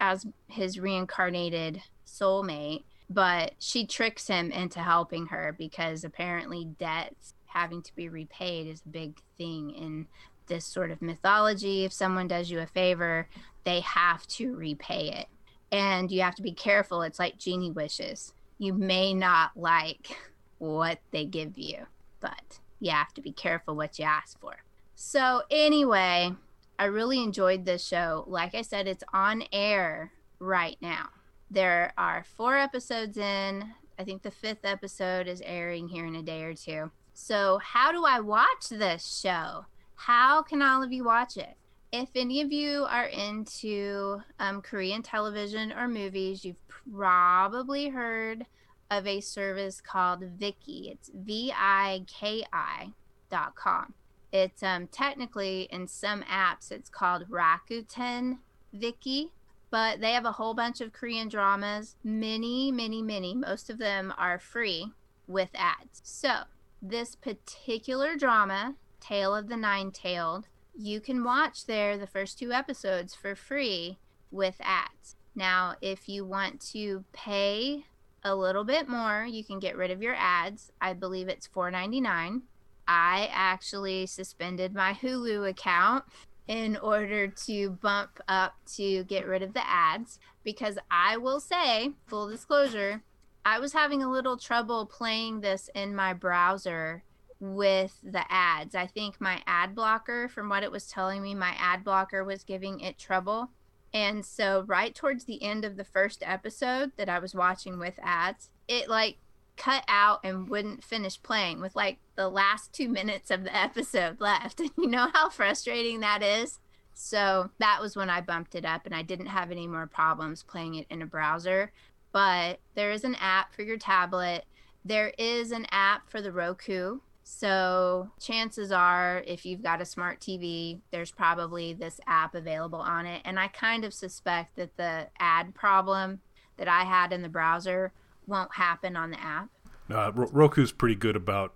as 0.00 0.26
his 0.46 0.78
reincarnated 0.78 1.82
soulmate, 2.06 2.84
but 3.10 3.52
she 3.58 3.84
tricks 3.84 4.28
him 4.28 4.52
into 4.52 4.78
helping 4.78 5.26
her 5.26 5.54
because 5.58 6.04
apparently 6.04 6.64
debts 6.78 7.34
having 7.46 7.82
to 7.82 7.94
be 7.96 8.08
repaid 8.08 8.68
is 8.68 8.82
a 8.86 8.88
big 8.88 9.18
thing 9.36 9.70
in 9.72 10.06
this 10.46 10.64
sort 10.64 10.92
of 10.92 11.02
mythology. 11.02 11.84
If 11.84 11.92
someone 11.92 12.28
does 12.28 12.50
you 12.50 12.60
a 12.60 12.66
favor, 12.66 13.28
they 13.64 13.80
have 13.80 14.26
to 14.28 14.54
repay 14.54 15.10
it. 15.10 15.26
And 15.72 16.10
you 16.10 16.22
have 16.22 16.36
to 16.36 16.42
be 16.42 16.52
careful. 16.52 17.02
It's 17.02 17.18
like 17.18 17.36
genie 17.36 17.72
wishes. 17.72 18.32
You 18.58 18.72
may 18.74 19.12
not 19.12 19.52
like 19.56 20.16
what 20.58 21.00
they 21.10 21.24
give 21.24 21.58
you, 21.58 21.86
but 22.20 22.60
you 22.78 22.92
have 22.92 23.12
to 23.14 23.20
be 23.20 23.32
careful 23.32 23.74
what 23.74 23.98
you 23.98 24.04
ask 24.04 24.38
for. 24.40 24.54
So, 24.94 25.42
anyway, 25.50 26.32
I 26.78 26.84
really 26.84 27.22
enjoyed 27.22 27.64
this 27.64 27.86
show. 27.86 28.24
Like 28.26 28.54
I 28.54 28.62
said, 28.62 28.86
it's 28.86 29.04
on 29.12 29.44
air 29.52 30.12
right 30.38 30.76
now. 30.80 31.08
There 31.50 31.92
are 31.98 32.24
four 32.36 32.56
episodes 32.56 33.18
in. 33.18 33.64
I 33.98 34.04
think 34.04 34.22
the 34.22 34.30
fifth 34.30 34.64
episode 34.64 35.26
is 35.26 35.42
airing 35.44 35.88
here 35.88 36.06
in 36.06 36.16
a 36.16 36.22
day 36.22 36.42
or 36.44 36.54
two. 36.54 36.90
So, 37.12 37.58
how 37.58 37.90
do 37.90 38.04
I 38.04 38.20
watch 38.20 38.68
this 38.70 39.20
show? 39.20 39.66
How 39.96 40.42
can 40.42 40.62
all 40.62 40.82
of 40.82 40.92
you 40.92 41.04
watch 41.04 41.36
it? 41.36 41.56
If 41.92 42.10
any 42.14 42.40
of 42.40 42.52
you 42.52 42.86
are 42.88 43.06
into 43.06 44.22
um, 44.38 44.62
Korean 44.62 45.02
television 45.02 45.72
or 45.72 45.88
movies, 45.88 46.44
you've 46.44 46.68
probably 46.68 47.88
heard 47.88 48.46
of 48.90 49.06
a 49.06 49.20
service 49.20 49.80
called 49.80 50.20
Viki. 50.38 50.92
It's 50.92 51.10
V 51.12 51.52
I 51.54 52.04
K 52.06 52.44
I 52.52 52.92
dot 53.28 53.56
com. 53.56 53.92
It's 54.32 54.62
um, 54.62 54.86
technically 54.86 55.62
in 55.72 55.88
some 55.88 56.22
apps, 56.22 56.70
it's 56.70 56.88
called 56.88 57.28
Rakuten 57.28 58.38
Viki, 58.74 59.30
but 59.70 60.00
they 60.00 60.12
have 60.12 60.24
a 60.24 60.32
whole 60.32 60.54
bunch 60.54 60.80
of 60.80 60.92
Korean 60.92 61.28
dramas. 61.28 61.96
Many, 62.02 62.72
many, 62.72 63.02
many. 63.02 63.34
Most 63.34 63.70
of 63.70 63.78
them 63.78 64.12
are 64.18 64.38
free 64.38 64.92
with 65.26 65.50
ads. 65.54 66.00
So, 66.02 66.42
this 66.82 67.14
particular 67.14 68.16
drama 68.16 68.74
Tale 69.00 69.34
of 69.34 69.48
the 69.48 69.56
Nine 69.56 69.90
Tailed. 69.90 70.46
You 70.74 71.00
can 71.00 71.24
watch 71.24 71.66
there 71.66 71.96
the 71.96 72.06
first 72.06 72.38
two 72.38 72.52
episodes 72.52 73.14
for 73.14 73.34
free 73.34 73.98
with 74.30 74.56
ads. 74.60 75.16
Now, 75.34 75.74
if 75.80 76.08
you 76.08 76.24
want 76.24 76.60
to 76.72 77.04
pay 77.12 77.86
a 78.22 78.34
little 78.34 78.64
bit 78.64 78.88
more, 78.88 79.24
you 79.24 79.42
can 79.42 79.58
get 79.58 79.76
rid 79.76 79.90
of 79.90 80.02
your 80.02 80.14
ads. 80.14 80.70
I 80.80 80.92
believe 80.92 81.28
it's 81.28 81.48
$4.99. 81.48 82.42
I 82.86 83.28
actually 83.32 84.06
suspended 84.06 84.74
my 84.74 84.92
Hulu 84.92 85.48
account 85.48 86.04
in 86.50 86.76
order 86.78 87.28
to 87.28 87.70
bump 87.70 88.18
up 88.26 88.56
to 88.66 89.04
get 89.04 89.24
rid 89.24 89.40
of 89.40 89.54
the 89.54 89.64
ads 89.64 90.18
because 90.42 90.78
I 90.90 91.16
will 91.16 91.38
say, 91.38 91.92
full 92.08 92.28
disclosure, 92.28 93.04
I 93.44 93.60
was 93.60 93.72
having 93.72 94.02
a 94.02 94.10
little 94.10 94.36
trouble 94.36 94.84
playing 94.84 95.42
this 95.42 95.70
in 95.76 95.94
my 95.94 96.12
browser 96.12 97.04
with 97.38 98.00
the 98.02 98.24
ads. 98.28 98.74
I 98.74 98.88
think 98.88 99.20
my 99.20 99.42
ad 99.46 99.76
blocker, 99.76 100.28
from 100.28 100.48
what 100.48 100.64
it 100.64 100.72
was 100.72 100.88
telling 100.88 101.22
me, 101.22 101.36
my 101.36 101.54
ad 101.56 101.84
blocker 101.84 102.24
was 102.24 102.42
giving 102.42 102.80
it 102.80 102.98
trouble. 102.98 103.50
And 103.94 104.26
so, 104.26 104.64
right 104.66 104.92
towards 104.92 105.26
the 105.26 105.40
end 105.44 105.64
of 105.64 105.76
the 105.76 105.84
first 105.84 106.20
episode 106.26 106.90
that 106.96 107.08
I 107.08 107.20
was 107.20 107.32
watching 107.32 107.78
with 107.78 108.00
ads, 108.02 108.50
it 108.66 108.88
like 108.88 109.18
cut 109.60 109.84
out 109.88 110.20
and 110.24 110.48
wouldn't 110.48 110.82
finish 110.82 111.22
playing 111.22 111.60
with 111.60 111.76
like 111.76 111.98
the 112.16 112.28
last 112.28 112.72
two 112.72 112.88
minutes 112.88 113.30
of 113.30 113.44
the 113.44 113.56
episode 113.56 114.20
left. 114.20 114.60
And 114.60 114.70
you 114.78 114.88
know 114.88 115.08
how 115.12 115.28
frustrating 115.28 116.00
that 116.00 116.22
is? 116.22 116.58
So, 116.94 117.50
that 117.58 117.80
was 117.80 117.96
when 117.96 118.10
I 118.10 118.20
bumped 118.20 118.54
it 118.54 118.64
up 118.64 118.84
and 118.84 118.94
I 118.94 119.02
didn't 119.02 119.26
have 119.26 119.50
any 119.50 119.66
more 119.66 119.86
problems 119.86 120.42
playing 120.42 120.74
it 120.74 120.86
in 120.90 121.02
a 121.02 121.06
browser. 121.06 121.72
But 122.12 122.58
there 122.74 122.90
is 122.90 123.04
an 123.04 123.14
app 123.20 123.54
for 123.54 123.62
your 123.62 123.78
tablet. 123.78 124.44
There 124.84 125.12
is 125.16 125.52
an 125.52 125.66
app 125.70 126.10
for 126.10 126.20
the 126.20 126.32
Roku 126.32 126.98
so, 127.32 128.10
chances 128.18 128.72
are, 128.72 129.22
if 129.24 129.46
you've 129.46 129.62
got 129.62 129.80
a 129.80 129.84
smart 129.84 130.18
TV, 130.18 130.80
there's 130.90 131.12
probably 131.12 131.72
this 131.72 132.00
app 132.08 132.34
available 132.34 132.80
on 132.80 133.06
it. 133.06 133.22
And 133.24 133.38
I 133.38 133.46
kind 133.46 133.84
of 133.84 133.94
suspect 133.94 134.56
that 134.56 134.76
the 134.76 135.06
ad 135.20 135.54
problem 135.54 136.20
that 136.56 136.66
I 136.66 136.82
had 136.82 137.12
in 137.12 137.22
the 137.22 137.28
browser 137.28 137.92
won't 138.30 138.54
happen 138.54 138.96
on 138.96 139.10
the 139.10 139.20
app. 139.20 139.50
Uh, 139.90 140.12
Roku's 140.12 140.72
pretty 140.72 140.94
good 140.94 141.16
about 141.16 141.54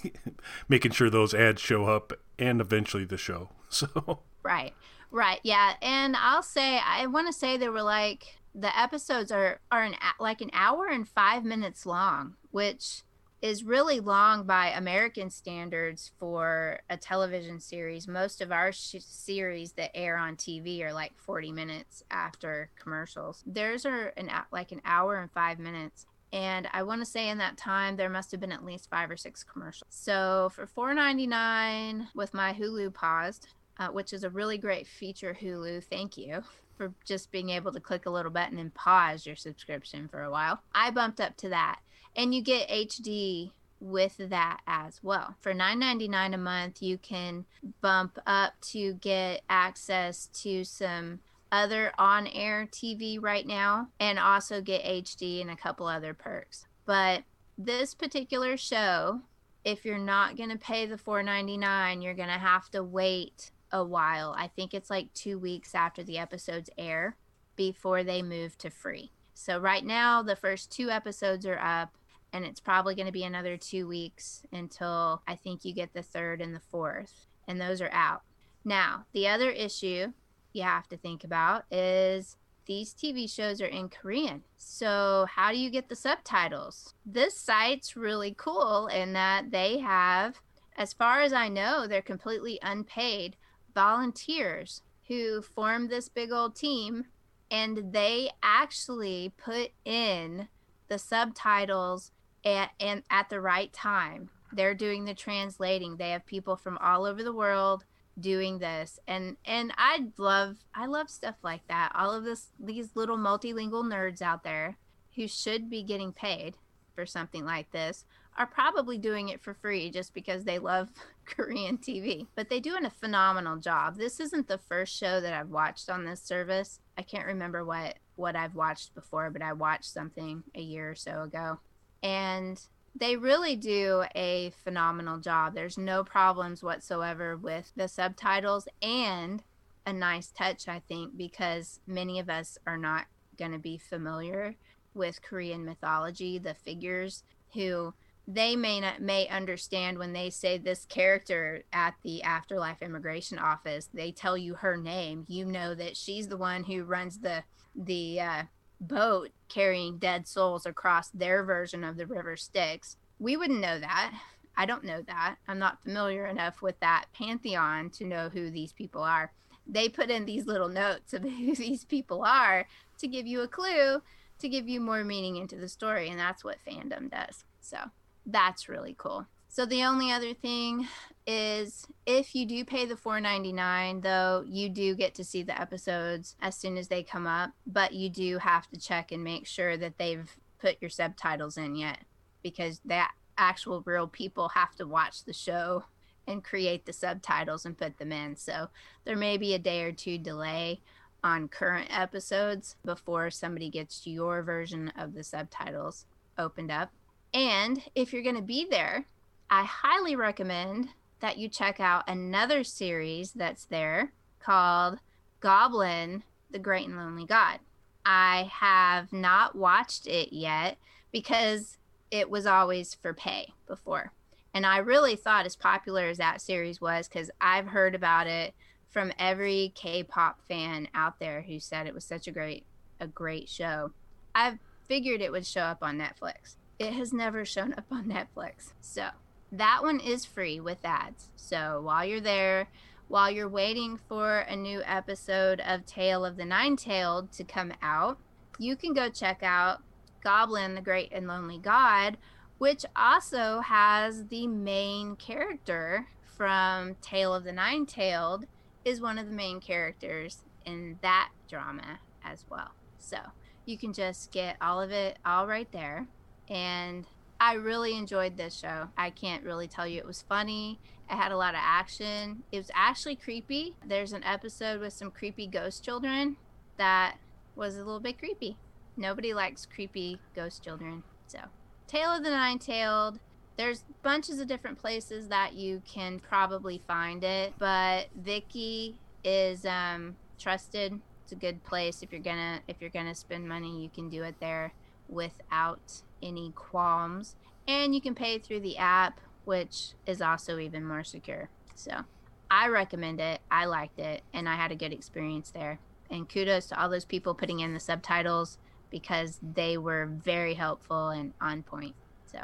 making 0.68 0.92
sure 0.92 1.10
those 1.10 1.34
ads 1.34 1.60
show 1.60 1.84
up 1.84 2.12
and 2.38 2.60
eventually 2.60 3.04
the 3.04 3.18
show. 3.18 3.50
So, 3.72 4.22
right, 4.42 4.74
right, 5.12 5.38
yeah. 5.44 5.74
And 5.80 6.16
I'll 6.16 6.42
say, 6.42 6.80
I 6.84 7.06
want 7.06 7.28
to 7.28 7.32
say 7.32 7.56
they 7.56 7.68
were 7.68 7.84
like 7.84 8.40
the 8.52 8.76
episodes 8.76 9.30
are 9.30 9.60
are 9.70 9.84
an 9.84 9.94
like 10.18 10.40
an 10.40 10.50
hour 10.52 10.88
and 10.88 11.08
five 11.08 11.44
minutes 11.44 11.86
long, 11.86 12.34
which 12.50 13.02
is 13.42 13.64
really 13.64 14.00
long 14.00 14.44
by 14.44 14.68
American 14.68 15.30
standards 15.30 16.10
for 16.18 16.80
a 16.90 16.96
television 16.96 17.58
series. 17.58 18.06
Most 18.06 18.40
of 18.40 18.52
our 18.52 18.70
sh- 18.70 18.96
series 19.00 19.72
that 19.72 19.96
air 19.96 20.16
on 20.16 20.36
TV 20.36 20.82
are 20.82 20.92
like 20.92 21.16
40 21.16 21.52
minutes 21.52 22.02
after 22.10 22.70
commercials. 22.78 23.42
Theirs 23.46 23.86
are 23.86 24.08
an 24.16 24.30
like 24.52 24.72
an 24.72 24.82
hour 24.84 25.16
and 25.16 25.30
5 25.30 25.58
minutes. 25.58 26.06
And 26.32 26.68
I 26.72 26.82
want 26.82 27.00
to 27.00 27.06
say 27.06 27.28
in 27.28 27.38
that 27.38 27.56
time 27.56 27.96
there 27.96 28.10
must 28.10 28.30
have 28.30 28.40
been 28.40 28.52
at 28.52 28.64
least 28.64 28.90
5 28.90 29.10
or 29.10 29.16
6 29.16 29.44
commercials. 29.44 29.88
So 29.88 30.50
for 30.54 30.66
4.99 30.66 32.08
with 32.14 32.34
my 32.34 32.52
Hulu 32.52 32.92
paused, 32.92 33.48
uh, 33.78 33.88
which 33.88 34.12
is 34.12 34.22
a 34.22 34.30
really 34.30 34.58
great 34.58 34.86
feature 34.86 35.36
Hulu, 35.40 35.82
thank 35.84 36.18
you 36.18 36.42
for 36.76 36.92
just 37.04 37.32
being 37.32 37.50
able 37.50 37.72
to 37.72 37.80
click 37.80 38.06
a 38.06 38.10
little 38.10 38.30
button 38.30 38.58
and 38.58 38.72
pause 38.74 39.26
your 39.26 39.36
subscription 39.36 40.08
for 40.08 40.22
a 40.22 40.30
while. 40.30 40.62
I 40.74 40.90
bumped 40.90 41.20
up 41.20 41.36
to 41.38 41.48
that 41.48 41.80
and 42.16 42.34
you 42.34 42.42
get 42.42 42.68
HD 42.68 43.52
with 43.80 44.16
that 44.18 44.60
as 44.66 45.02
well. 45.02 45.34
For 45.40 45.54
$9.99 45.54 46.34
a 46.34 46.38
month, 46.38 46.82
you 46.82 46.98
can 46.98 47.46
bump 47.80 48.18
up 48.26 48.52
to 48.60 48.94
get 48.94 49.42
access 49.48 50.26
to 50.42 50.64
some 50.64 51.20
other 51.50 51.92
on 51.98 52.26
air 52.28 52.68
TV 52.70 53.20
right 53.20 53.46
now 53.46 53.88
and 53.98 54.18
also 54.18 54.60
get 54.60 54.84
HD 54.84 55.40
and 55.40 55.50
a 55.50 55.56
couple 55.56 55.86
other 55.86 56.14
perks. 56.14 56.66
But 56.84 57.24
this 57.58 57.94
particular 57.94 58.56
show, 58.56 59.20
if 59.64 59.84
you're 59.84 59.98
not 59.98 60.36
going 60.36 60.50
to 60.50 60.58
pay 60.58 60.86
the 60.86 60.96
$4.99, 60.96 62.02
you're 62.02 62.14
going 62.14 62.28
to 62.28 62.34
have 62.34 62.70
to 62.70 62.82
wait 62.82 63.50
a 63.72 63.84
while. 63.84 64.34
I 64.36 64.48
think 64.48 64.74
it's 64.74 64.90
like 64.90 65.12
two 65.14 65.38
weeks 65.38 65.74
after 65.74 66.02
the 66.02 66.18
episodes 66.18 66.70
air 66.76 67.16
before 67.56 68.02
they 68.02 68.22
move 68.22 68.56
to 68.58 68.70
free. 68.70 69.12
So 69.34 69.58
right 69.58 69.84
now, 69.84 70.22
the 70.22 70.36
first 70.36 70.70
two 70.70 70.90
episodes 70.90 71.46
are 71.46 71.58
up 71.58 71.94
and 72.32 72.44
it's 72.44 72.60
probably 72.60 72.94
going 72.94 73.06
to 73.06 73.12
be 73.12 73.24
another 73.24 73.56
two 73.56 73.86
weeks 73.86 74.42
until 74.52 75.22
I 75.26 75.36
think 75.36 75.64
you 75.64 75.74
get 75.74 75.92
the 75.92 76.02
third 76.02 76.40
and 76.40 76.54
the 76.54 76.60
fourth, 76.60 77.26
and 77.48 77.60
those 77.60 77.80
are 77.80 77.92
out. 77.92 78.22
Now, 78.64 79.06
the 79.12 79.28
other 79.28 79.50
issue 79.50 80.12
you 80.52 80.62
have 80.62 80.88
to 80.88 80.96
think 80.96 81.24
about 81.24 81.64
is 81.70 82.36
these 82.66 82.94
TV 82.94 83.28
shows 83.28 83.60
are 83.60 83.66
in 83.66 83.88
Korean. 83.88 84.42
So, 84.56 85.26
how 85.28 85.50
do 85.50 85.58
you 85.58 85.70
get 85.70 85.88
the 85.88 85.96
subtitles? 85.96 86.94
This 87.04 87.36
site's 87.36 87.96
really 87.96 88.34
cool 88.36 88.86
in 88.86 89.12
that 89.14 89.50
they 89.50 89.78
have, 89.78 90.40
as 90.76 90.92
far 90.92 91.20
as 91.20 91.32
I 91.32 91.48
know, 91.48 91.86
they're 91.86 92.02
completely 92.02 92.58
unpaid 92.62 93.36
volunteers 93.74 94.82
who 95.08 95.42
form 95.42 95.88
this 95.88 96.08
big 96.08 96.32
old 96.32 96.54
team 96.54 97.06
and 97.50 97.92
they 97.92 98.30
actually 98.42 99.32
put 99.36 99.72
in 99.84 100.48
the 100.88 100.98
subtitles 100.98 102.12
at, 102.44 102.70
and 102.80 103.02
at 103.10 103.28
the 103.28 103.40
right 103.40 103.72
time. 103.72 104.30
They're 104.52 104.74
doing 104.74 105.04
the 105.04 105.14
translating. 105.14 105.96
They 105.96 106.10
have 106.10 106.26
people 106.26 106.56
from 106.56 106.78
all 106.78 107.04
over 107.04 107.22
the 107.22 107.32
world 107.32 107.84
doing 108.18 108.58
this 108.58 108.98
and 109.06 109.36
and 109.44 109.72
I 109.78 110.06
love 110.18 110.58
I 110.74 110.86
love 110.86 111.10
stuff 111.10 111.36
like 111.42 111.66
that. 111.68 111.92
All 111.94 112.12
of 112.12 112.24
this 112.24 112.48
these 112.58 112.90
little 112.94 113.16
multilingual 113.16 113.84
nerds 113.84 114.22
out 114.22 114.44
there 114.44 114.76
who 115.16 115.26
should 115.26 115.70
be 115.70 115.82
getting 115.82 116.12
paid 116.12 116.56
for 116.94 117.06
something 117.06 117.44
like 117.44 117.70
this 117.70 118.04
are 118.36 118.46
probably 118.46 118.98
doing 118.98 119.28
it 119.28 119.40
for 119.40 119.54
free 119.54 119.90
just 119.90 120.14
because 120.14 120.44
they 120.44 120.58
love 120.58 120.90
Korean 121.24 121.78
TV. 121.78 122.26
But 122.34 122.48
they 122.48 122.60
do 122.60 122.76
a 122.76 122.90
phenomenal 122.90 123.56
job. 123.56 123.96
This 123.96 124.20
isn't 124.20 124.48
the 124.48 124.58
first 124.58 124.96
show 124.96 125.20
that 125.20 125.32
I've 125.32 125.50
watched 125.50 125.88
on 125.88 126.04
this 126.04 126.22
service. 126.22 126.80
I 126.98 127.02
can't 127.02 127.26
remember 127.26 127.64
what 127.64 127.96
what 128.16 128.36
I've 128.36 128.54
watched 128.54 128.94
before, 128.94 129.30
but 129.30 129.42
I 129.42 129.52
watched 129.52 129.86
something 129.86 130.42
a 130.54 130.60
year 130.60 130.90
or 130.90 130.94
so 130.94 131.22
ago 131.22 131.58
and 132.02 132.60
they 132.94 133.16
really 133.16 133.56
do 133.56 134.04
a 134.14 134.52
phenomenal 134.64 135.18
job. 135.18 135.54
There's 135.54 135.78
no 135.78 136.02
problems 136.02 136.62
whatsoever 136.62 137.36
with 137.36 137.72
the 137.76 137.88
subtitles 137.88 138.66
and 138.82 139.42
a 139.86 139.92
nice 139.92 140.30
touch, 140.30 140.68
I 140.68 140.80
think, 140.80 141.16
because 141.16 141.80
many 141.86 142.18
of 142.18 142.28
us 142.28 142.58
are 142.66 142.76
not 142.76 143.06
going 143.38 143.52
to 143.52 143.58
be 143.58 143.78
familiar 143.78 144.56
with 144.94 145.22
Korean 145.22 145.64
mythology, 145.64 146.38
the 146.38 146.54
figures 146.54 147.22
who 147.54 147.94
they 148.28 148.54
may 148.54 148.80
not 148.80 149.00
may 149.00 149.26
understand 149.28 149.98
when 149.98 150.12
they 150.12 150.30
say 150.30 150.58
this 150.58 150.84
character 150.84 151.64
at 151.72 151.94
the 152.02 152.22
afterlife 152.22 152.80
immigration 152.82 153.38
office 153.38 153.88
they 153.92 154.12
tell 154.12 154.36
you 154.36 154.54
her 154.54 154.76
name 154.76 155.24
you 155.26 155.44
know 155.44 155.74
that 155.74 155.96
she's 155.96 156.28
the 156.28 156.36
one 156.36 156.62
who 156.62 156.84
runs 156.84 157.18
the 157.18 157.42
the 157.74 158.20
uh, 158.20 158.42
boat 158.80 159.30
carrying 159.48 159.98
dead 159.98 160.26
souls 160.26 160.66
across 160.66 161.10
their 161.10 161.44
version 161.44 161.84
of 161.84 161.96
the 161.96 162.06
river 162.06 162.36
Styx. 162.36 162.96
We 163.18 163.36
wouldn't 163.36 163.60
know 163.60 163.78
that. 163.78 164.14
I 164.56 164.66
don't 164.66 164.84
know 164.84 165.02
that. 165.02 165.36
I'm 165.48 165.58
not 165.58 165.82
familiar 165.82 166.26
enough 166.26 166.62
with 166.62 166.78
that 166.80 167.06
pantheon 167.12 167.90
to 167.90 168.04
know 168.04 168.28
who 168.28 168.50
these 168.50 168.72
people 168.72 169.02
are. 169.02 169.32
They 169.66 169.88
put 169.88 170.10
in 170.10 170.24
these 170.24 170.46
little 170.46 170.68
notes 170.68 171.12
of 171.12 171.22
who 171.22 171.54
these 171.54 171.84
people 171.84 172.22
are 172.24 172.66
to 172.98 173.08
give 173.08 173.26
you 173.26 173.42
a 173.42 173.48
clue, 173.48 174.02
to 174.38 174.48
give 174.48 174.68
you 174.68 174.80
more 174.80 175.04
meaning 175.04 175.36
into 175.36 175.56
the 175.56 175.68
story. 175.68 176.08
And 176.08 176.18
that's 176.18 176.44
what 176.44 176.58
fandom 176.66 177.10
does. 177.10 177.44
So 177.60 177.78
that's 178.26 178.68
really 178.68 178.94
cool. 178.96 179.26
So 179.52 179.66
the 179.66 179.82
only 179.82 180.12
other 180.12 180.32
thing 180.32 180.86
is 181.26 181.84
if 182.06 182.36
you 182.36 182.46
do 182.46 182.64
pay 182.64 182.86
the 182.86 182.94
4.99 182.94 184.00
though, 184.00 184.44
you 184.46 184.68
do 184.68 184.94
get 184.94 185.12
to 185.16 185.24
see 185.24 185.42
the 185.42 185.60
episodes 185.60 186.36
as 186.40 186.56
soon 186.56 186.76
as 186.76 186.86
they 186.86 187.02
come 187.02 187.26
up, 187.26 187.50
but 187.66 187.92
you 187.92 188.08
do 188.10 188.38
have 188.38 188.68
to 188.68 188.78
check 188.78 189.10
and 189.10 189.24
make 189.24 189.48
sure 189.48 189.76
that 189.76 189.98
they've 189.98 190.36
put 190.60 190.76
your 190.80 190.88
subtitles 190.88 191.56
in 191.56 191.74
yet 191.74 191.98
because 192.44 192.80
that 192.84 193.10
actual 193.38 193.82
real 193.84 194.06
people 194.06 194.50
have 194.50 194.76
to 194.76 194.86
watch 194.86 195.24
the 195.24 195.32
show 195.32 195.82
and 196.28 196.44
create 196.44 196.86
the 196.86 196.92
subtitles 196.92 197.66
and 197.66 197.76
put 197.76 197.98
them 197.98 198.12
in. 198.12 198.36
So 198.36 198.68
there 199.04 199.16
may 199.16 199.36
be 199.36 199.52
a 199.54 199.58
day 199.58 199.82
or 199.82 199.90
two 199.90 200.16
delay 200.16 200.80
on 201.24 201.48
current 201.48 201.88
episodes 201.90 202.76
before 202.84 203.32
somebody 203.32 203.68
gets 203.68 204.06
your 204.06 204.44
version 204.44 204.92
of 204.96 205.12
the 205.12 205.24
subtitles 205.24 206.06
opened 206.38 206.70
up. 206.70 206.92
And 207.34 207.82
if 207.96 208.12
you're 208.12 208.22
going 208.22 208.36
to 208.36 208.42
be 208.42 208.64
there 208.70 209.06
I 209.52 209.64
highly 209.64 210.14
recommend 210.14 210.90
that 211.18 211.36
you 211.36 211.48
check 211.48 211.80
out 211.80 212.08
another 212.08 212.62
series 212.62 213.32
that's 213.32 213.64
there 213.64 214.12
called 214.38 215.00
Goblin, 215.40 216.22
the 216.50 216.60
Great 216.60 216.86
and 216.86 216.96
Lonely 216.96 217.26
God. 217.26 217.58
I 218.06 218.48
have 218.52 219.12
not 219.12 219.56
watched 219.56 220.06
it 220.06 220.32
yet 220.32 220.78
because 221.10 221.78
it 222.12 222.30
was 222.30 222.46
always 222.46 222.94
for 222.94 223.12
pay 223.12 223.52
before. 223.66 224.12
And 224.54 224.64
I 224.64 224.78
really 224.78 225.16
thought, 225.16 225.46
as 225.46 225.56
popular 225.56 226.04
as 226.04 226.18
that 226.18 226.40
series 226.40 226.80
was, 226.80 227.08
because 227.08 227.30
I've 227.40 227.66
heard 227.66 227.94
about 227.94 228.28
it 228.28 228.54
from 228.88 229.12
every 229.18 229.72
K-pop 229.74 230.40
fan 230.46 230.88
out 230.94 231.18
there 231.18 231.42
who 231.42 231.58
said 231.58 231.86
it 231.86 231.94
was 231.94 232.04
such 232.04 232.26
a 232.26 232.32
great, 232.32 232.64
a 233.00 233.06
great 233.06 233.48
show. 233.48 233.92
I 234.34 234.58
figured 234.86 235.20
it 235.20 235.32
would 235.32 235.46
show 235.46 235.62
up 235.62 235.82
on 235.82 235.98
Netflix. 235.98 236.56
It 236.78 236.92
has 236.92 237.12
never 237.12 237.44
shown 237.44 237.74
up 237.74 237.86
on 237.90 238.04
Netflix. 238.06 238.72
So 238.80 239.08
that 239.52 239.82
one 239.82 240.00
is 240.00 240.24
free 240.24 240.60
with 240.60 240.84
ads. 240.84 241.28
So 241.36 241.80
while 241.82 242.04
you're 242.04 242.20
there, 242.20 242.68
while 243.08 243.30
you're 243.30 243.48
waiting 243.48 243.98
for 244.08 244.40
a 244.40 244.54
new 244.54 244.82
episode 244.86 245.60
of 245.60 245.84
Tale 245.86 246.24
of 246.24 246.36
the 246.36 246.44
Nine 246.44 246.76
Tailed 246.76 247.32
to 247.32 247.44
come 247.44 247.72
out, 247.82 248.18
you 248.58 248.76
can 248.76 248.92
go 248.92 249.08
check 249.08 249.42
out 249.42 249.82
Goblin, 250.22 250.74
the 250.74 250.80
Great 250.80 251.10
and 251.12 251.26
Lonely 251.26 251.58
God, 251.58 252.18
which 252.58 252.84
also 252.94 253.60
has 253.60 254.26
the 254.26 254.46
main 254.46 255.16
character 255.16 256.06
from 256.22 256.94
Tale 257.02 257.34
of 257.34 257.44
the 257.44 257.52
Nine 257.52 257.86
Tailed, 257.86 258.46
is 258.84 259.00
one 259.00 259.18
of 259.18 259.26
the 259.26 259.34
main 259.34 259.60
characters 259.60 260.44
in 260.64 260.98
that 261.02 261.30
drama 261.48 261.98
as 262.24 262.44
well. 262.48 262.70
So 262.98 263.16
you 263.64 263.76
can 263.76 263.92
just 263.92 264.30
get 264.30 264.56
all 264.60 264.80
of 264.80 264.90
it 264.90 265.18
all 265.24 265.46
right 265.46 265.70
there. 265.72 266.06
And 266.48 267.06
I 267.40 267.54
really 267.54 267.96
enjoyed 267.96 268.36
this 268.36 268.54
show. 268.54 268.88
I 268.98 269.08
can't 269.08 269.42
really 269.42 269.66
tell 269.66 269.86
you 269.86 269.98
it 269.98 270.06
was 270.06 270.20
funny. 270.20 270.78
It 271.10 271.16
had 271.16 271.32
a 271.32 271.38
lot 271.38 271.54
of 271.54 271.60
action. 271.64 272.42
It 272.52 272.58
was 272.58 272.70
actually 272.74 273.16
creepy. 273.16 273.74
There's 273.84 274.12
an 274.12 274.22
episode 274.24 274.78
with 274.80 274.92
some 274.92 275.10
creepy 275.10 275.46
ghost 275.46 275.82
children 275.82 276.36
that 276.76 277.16
was 277.56 277.76
a 277.76 277.78
little 277.78 277.98
bit 277.98 278.18
creepy. 278.18 278.58
Nobody 278.94 279.32
likes 279.32 279.64
creepy 279.64 280.20
ghost 280.36 280.62
children. 280.62 281.02
So, 281.26 281.38
Tale 281.86 282.10
of 282.10 282.24
the 282.24 282.30
Nine 282.30 282.58
Tailed. 282.58 283.18
There's 283.56 283.84
bunches 284.02 284.38
of 284.38 284.46
different 284.46 284.78
places 284.78 285.28
that 285.28 285.54
you 285.54 285.82
can 285.90 286.20
probably 286.20 286.82
find 286.86 287.24
it, 287.24 287.54
but 287.58 288.08
Viki 288.22 288.94
is 289.24 289.64
um, 289.64 290.16
trusted. 290.38 291.00
It's 291.24 291.32
a 291.32 291.36
good 291.36 291.64
place 291.64 292.02
if 292.02 292.12
you're 292.12 292.20
gonna 292.20 292.60
if 292.68 292.76
you're 292.80 292.90
gonna 292.90 293.14
spend 293.14 293.48
money. 293.48 293.82
You 293.82 293.88
can 293.88 294.10
do 294.10 294.22
it 294.24 294.34
there 294.40 294.72
without 295.08 296.02
any 296.22 296.52
qualms. 296.54 297.36
And 297.68 297.94
you 297.94 298.00
can 298.00 298.14
pay 298.14 298.38
through 298.38 298.60
the 298.60 298.78
app, 298.78 299.20
which 299.44 299.92
is 300.06 300.20
also 300.20 300.58
even 300.58 300.84
more 300.84 301.04
secure. 301.04 301.48
So 301.74 302.04
I 302.50 302.68
recommend 302.68 303.20
it. 303.20 303.40
I 303.50 303.66
liked 303.66 303.98
it, 303.98 304.22
and 304.32 304.48
I 304.48 304.56
had 304.56 304.72
a 304.72 304.76
good 304.76 304.92
experience 304.92 305.50
there. 305.50 305.78
And 306.10 306.28
kudos 306.28 306.66
to 306.66 306.80
all 306.82 306.88
those 306.88 307.04
people 307.04 307.34
putting 307.34 307.60
in 307.60 307.72
the 307.74 307.80
subtitles 307.80 308.58
because 308.90 309.38
they 309.40 309.78
were 309.78 310.06
very 310.06 310.54
helpful 310.54 311.10
and 311.10 311.32
on 311.40 311.62
point. 311.62 311.94
So 312.26 312.40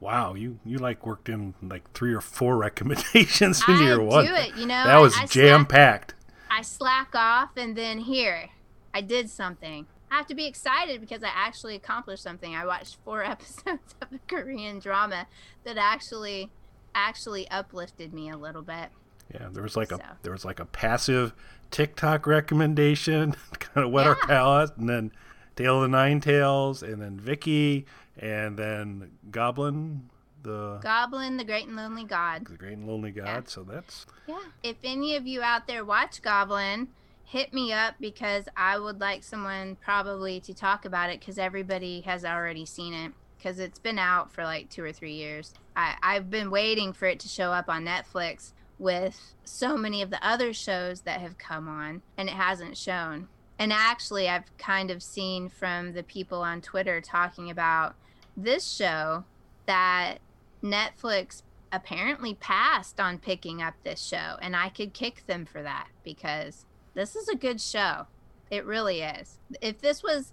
Wow, 0.00 0.32
you 0.32 0.58
you 0.64 0.78
like 0.78 1.04
worked 1.04 1.28
in 1.28 1.54
like 1.60 1.90
three 1.92 2.14
or 2.14 2.22
four 2.22 2.56
recommendations 2.66 3.60
into 3.68 3.82
I 3.82 3.86
your 3.86 4.02
one. 4.02 4.24
do 4.24 4.34
it, 4.34 4.56
you 4.56 4.66
know. 4.66 4.84
that 4.84 4.98
was 4.98 5.14
jam 5.28 5.66
packed. 5.66 6.14
I 6.50 6.62
slack 6.62 7.14
off, 7.14 7.50
and 7.56 7.76
then 7.76 7.98
here, 7.98 8.48
I 8.94 9.02
did 9.02 9.28
something. 9.30 9.86
I 10.10 10.16
have 10.16 10.26
to 10.26 10.34
be 10.34 10.46
excited 10.46 11.00
because 11.00 11.22
I 11.22 11.28
actually 11.34 11.76
accomplished 11.76 12.22
something. 12.22 12.54
I 12.54 12.66
watched 12.66 12.96
four 13.04 13.22
episodes 13.24 13.94
of 14.02 14.08
a 14.12 14.18
Korean 14.28 14.78
drama 14.80 15.26
that 15.64 15.76
actually 15.78 16.50
actually 16.94 17.48
uplifted 17.50 18.12
me 18.12 18.28
a 18.30 18.36
little 18.36 18.62
bit. 18.62 18.88
Yeah, 19.32 19.48
there 19.52 19.62
was 19.62 19.76
like 19.76 19.92
a 19.92 20.16
there 20.22 20.32
was 20.32 20.44
like 20.44 20.58
a 20.58 20.64
passive 20.64 21.32
TikTok 21.70 22.26
recommendation, 22.26 23.36
kind 23.60 23.86
of 23.86 23.92
wet 23.92 24.06
our 24.08 24.16
Yeah. 24.22 24.26
palate, 24.26 24.76
and 24.76 24.88
then 24.88 25.12
Tale 25.54 25.76
of 25.76 25.82
the 25.82 25.88
Nine 25.88 26.20
Tails, 26.20 26.82
and 26.82 27.00
then 27.00 27.20
Viki, 27.20 27.84
and 28.18 28.56
then 28.58 29.12
Goblin, 29.30 30.10
the 30.42 30.78
Goblin, 30.82 31.36
the 31.36 31.44
Great 31.44 31.68
and 31.68 31.76
Lonely 31.76 32.02
God. 32.02 32.46
the 32.46 32.56
Great 32.56 32.72
and 32.72 32.88
Lonely 32.88 33.12
God. 33.12 33.48
So 33.48 33.62
that's 33.62 34.04
Yeah. 34.26 34.40
If 34.64 34.76
any 34.82 35.14
of 35.14 35.28
you 35.28 35.42
out 35.42 35.68
there 35.68 35.84
watch 35.84 36.22
Goblin, 36.22 36.88
hit 37.30 37.54
me 37.54 37.72
up 37.72 37.94
because 38.00 38.46
I 38.56 38.76
would 38.76 39.00
like 39.00 39.22
someone 39.22 39.76
probably 39.76 40.40
to 40.40 40.52
talk 40.52 40.84
about 40.84 41.10
it 41.10 41.20
because 41.20 41.38
everybody 41.38 42.00
has 42.00 42.24
already 42.24 42.66
seen 42.66 42.92
it 42.92 43.12
because 43.38 43.60
it's 43.60 43.78
been 43.78 44.00
out 44.00 44.32
for 44.32 44.42
like 44.42 44.68
two 44.68 44.82
or 44.82 44.90
three 44.90 45.12
years. 45.12 45.54
I, 45.76 45.94
I've 46.02 46.28
been 46.28 46.50
waiting 46.50 46.92
for 46.92 47.06
it 47.06 47.20
to 47.20 47.28
show 47.28 47.52
up 47.52 47.68
on 47.68 47.84
Netflix 47.84 48.52
with 48.80 49.34
so 49.44 49.76
many 49.76 50.02
of 50.02 50.10
the 50.10 50.26
other 50.26 50.52
shows 50.52 51.02
that 51.02 51.20
have 51.20 51.38
come 51.38 51.68
on 51.68 52.02
and 52.18 52.28
it 52.28 52.34
hasn't 52.34 52.76
shown. 52.76 53.28
And 53.60 53.72
actually, 53.72 54.28
I've 54.28 54.56
kind 54.58 54.90
of 54.90 55.00
seen 55.00 55.48
from 55.48 55.92
the 55.92 56.02
people 56.02 56.42
on 56.42 56.60
Twitter 56.60 57.00
talking 57.00 57.48
about 57.48 57.94
this 58.36 58.68
show 58.68 59.22
that 59.66 60.16
Netflix 60.64 61.42
apparently 61.70 62.34
passed 62.34 62.98
on 62.98 63.18
picking 63.18 63.62
up 63.62 63.74
this 63.84 64.02
show 64.02 64.36
and 64.42 64.56
I 64.56 64.68
could 64.68 64.92
kick 64.92 65.24
them 65.28 65.46
for 65.46 65.62
that 65.62 65.86
because 66.02 66.66
this 66.94 67.16
is 67.16 67.28
a 67.28 67.36
good 67.36 67.60
show. 67.60 68.06
It 68.50 68.64
really 68.64 69.00
is. 69.00 69.38
If 69.60 69.80
this 69.80 70.02
was 70.02 70.32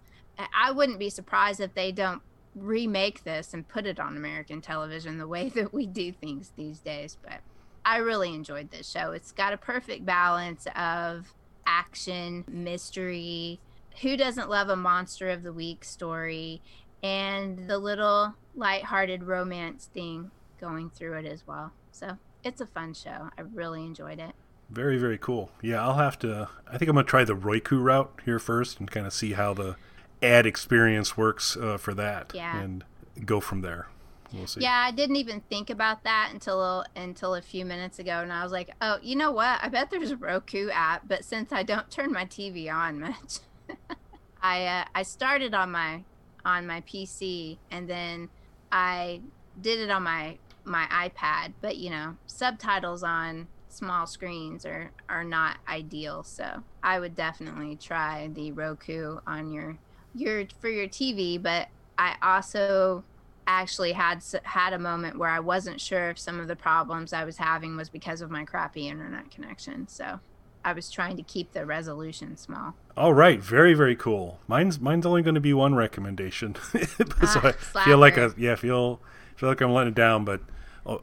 I 0.54 0.72
wouldn't 0.72 1.00
be 1.00 1.10
surprised 1.10 1.60
if 1.60 1.74
they 1.74 1.92
don't 1.92 2.22
remake 2.56 3.24
this 3.24 3.54
and 3.54 3.68
put 3.68 3.86
it 3.86 4.00
on 4.00 4.18
American 4.18 4.62
television 4.62 5.18
the 5.18 5.28
way 5.28 5.50
that 5.56 5.74
we 5.74 5.86
do 5.86 6.12
things 6.12 6.52
these 6.56 6.80
days, 6.80 7.18
but 7.22 7.40
I 7.86 7.98
really 7.98 8.34
enjoyed 8.34 8.72
this 8.72 8.90
show. 8.90 9.12
It's 9.12 9.32
got 9.32 9.54
a 9.54 9.58
perfect 9.58 10.06
balance 10.06 10.68
of 10.76 11.34
action, 11.66 12.44
mystery, 12.48 13.60
who 14.02 14.18
doesn't 14.18 14.50
love 14.50 14.70
a 14.70 14.76
monster 14.76 15.30
of 15.30 15.44
the 15.44 15.54
week 15.54 15.84
story 15.84 16.62
and 17.02 17.70
the 17.70 17.78
little 17.78 18.36
lighthearted 18.56 19.24
romance 19.24 19.90
thing 19.94 20.32
going 20.60 20.90
through 20.90 21.14
it 21.14 21.26
as 21.26 21.46
well. 21.48 21.72
So 21.92 22.18
it's 22.44 22.62
a 22.62 22.66
fun 22.66 22.94
show. 22.94 23.30
I 23.38 23.42
really 23.42 23.84
enjoyed 23.84 24.20
it. 24.20 24.34
Very 24.70 24.98
very 24.98 25.18
cool. 25.18 25.52
Yeah, 25.62 25.82
I'll 25.84 25.96
have 25.98 26.18
to. 26.20 26.50
I 26.68 26.78
think 26.78 26.90
I'm 26.90 26.96
gonna 26.96 27.08
try 27.08 27.24
the 27.24 27.36
Roku 27.36 27.80
route 27.80 28.12
here 28.26 28.40
first 28.40 28.80
and 28.80 28.90
kind 28.90 29.06
of 29.08 29.14
see 29.14 29.34
how 29.34 29.54
the 29.54 29.76
ad 30.22 30.46
experience 30.46 31.16
works 31.16 31.56
uh, 31.58 31.78
for 31.78 31.94
that, 31.94 32.32
Yeah. 32.34 32.60
and 32.60 32.84
go 33.26 33.40
from 33.40 33.62
there. 33.62 33.88
We'll 34.34 34.48
see. 34.48 34.60
Yeah, 34.62 34.74
I 34.86 34.92
didn't 34.92 35.16
even 35.16 35.40
think 35.42 35.70
about 35.70 36.04
that 36.04 36.32
until 36.34 36.84
until 36.96 37.36
a 37.36 37.42
few 37.42 37.64
minutes 37.66 37.98
ago, 38.00 38.20
and 38.20 38.34
I 38.34 38.44
was 38.44 38.52
like, 38.52 38.72
"Oh, 38.82 38.98
you 39.02 39.16
know 39.16 39.32
what? 39.32 39.60
I 39.64 39.70
bet 39.70 39.90
there's 39.90 40.12
a 40.12 40.18
Roku 40.18 40.70
app." 40.70 41.08
But 41.08 41.24
since 41.24 41.54
I 41.54 41.64
don't 41.64 41.90
turn 41.90 42.12
my 42.12 42.26
TV 42.26 42.70
on 42.74 43.00
much, 43.00 43.40
I 44.42 44.66
uh, 44.66 44.86
I 44.94 45.04
started 45.04 45.54
on 45.54 45.72
my 45.72 46.04
on 46.44 46.68
my 46.68 46.82
PC, 46.82 47.58
and 47.72 47.90
then 47.90 48.30
I 48.72 49.22
did 49.62 49.80
it 49.80 49.90
on 49.90 50.04
my 50.04 50.38
my 50.66 50.86
iPad. 50.92 51.54
But 51.62 51.78
you 51.78 51.90
know, 51.90 52.18
subtitles 52.26 53.04
on 53.04 53.48
small 53.70 54.08
screens 54.08 54.66
are 54.66 54.92
are 55.10 55.24
not 55.24 55.58
ideal. 55.68 56.24
So 56.24 56.64
I 56.84 57.00
would 57.00 57.16
definitely 57.16 57.76
try 57.76 58.30
the 58.34 58.52
Roku 58.52 59.20
on 59.28 59.52
your 59.52 59.78
your 60.16 60.46
for 60.60 60.70
your 60.70 60.88
TV. 60.88 61.42
But 61.42 61.68
I 61.98 62.16
also 62.22 63.04
actually 63.48 63.94
had 63.94 64.24
had 64.44 64.74
a 64.74 64.80
moment 64.80 65.18
where 65.18 65.30
I 65.30 65.40
wasn't 65.40 65.80
sure 65.80 66.10
if 66.10 66.20
some 66.20 66.40
of 66.40 66.48
the 66.48 66.56
problems 66.56 67.14
I 67.14 67.24
was 67.24 67.38
having 67.38 67.78
was 67.78 67.90
because 67.90 68.22
of 68.22 68.30
my 68.30 68.44
crappy 68.44 68.88
internet 68.88 69.32
connection. 69.32 69.88
So 69.88 70.20
I 70.66 70.74
was 70.74 70.92
trying 70.92 71.16
to 71.18 71.24
keep 71.24 71.54
the 71.54 71.66
resolution 71.66 72.36
small. 72.36 72.76
All 72.98 73.14
right, 73.14 73.42
very 73.42 73.74
very 73.74 73.96
cool. 73.96 74.40
Mine's 74.48 74.80
mine's 74.80 75.06
only 75.06 75.22
going 75.22 75.36
to 75.36 75.42
be 75.42 75.54
one 75.54 75.76
recommendation, 75.76 76.56
so 76.74 77.06
Ah, 77.22 77.42
I 77.44 77.52
feel 77.54 77.98
like 77.98 78.18
a 78.18 78.34
yeah 78.38 78.56
feel 78.56 79.00
feel 79.36 79.50
like 79.50 79.62
I'm 79.62 79.72
letting 79.72 79.92
it 79.92 79.96
down, 79.96 80.26
but 80.26 80.42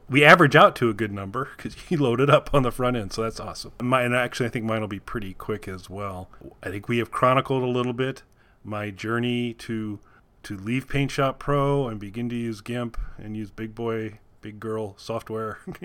we 0.09 0.23
average 0.23 0.55
out 0.55 0.75
to 0.77 0.89
a 0.89 0.93
good 0.93 1.11
number 1.11 1.49
because 1.55 1.75
you 1.89 1.97
load 2.01 2.19
it 2.19 2.29
up 2.29 2.49
on 2.53 2.63
the 2.63 2.71
front 2.71 2.97
end, 2.97 3.13
so 3.13 3.23
that's 3.23 3.39
awesome. 3.39 3.71
Mine 3.81 4.13
actually, 4.13 4.47
I 4.47 4.49
think 4.49 4.65
mine 4.65 4.81
will 4.81 4.87
be 4.87 4.99
pretty 4.99 5.33
quick 5.33 5.67
as 5.67 5.89
well. 5.89 6.29
I 6.63 6.69
think 6.69 6.87
we 6.87 6.97
have 6.97 7.11
chronicled 7.11 7.63
a 7.63 7.67
little 7.67 7.93
bit 7.93 8.23
my 8.63 8.89
journey 8.89 9.53
to 9.53 9.99
to 10.43 10.57
leave 10.57 10.87
Paint 10.87 11.11
Shop 11.11 11.39
Pro 11.39 11.87
and 11.87 11.99
begin 11.99 12.29
to 12.29 12.35
use 12.35 12.61
GIMP 12.61 12.97
and 13.17 13.35
use 13.35 13.49
big 13.49 13.73
boy, 13.73 14.19
big 14.41 14.59
girl 14.59 14.95
software 14.97 15.57
to, 15.65 15.77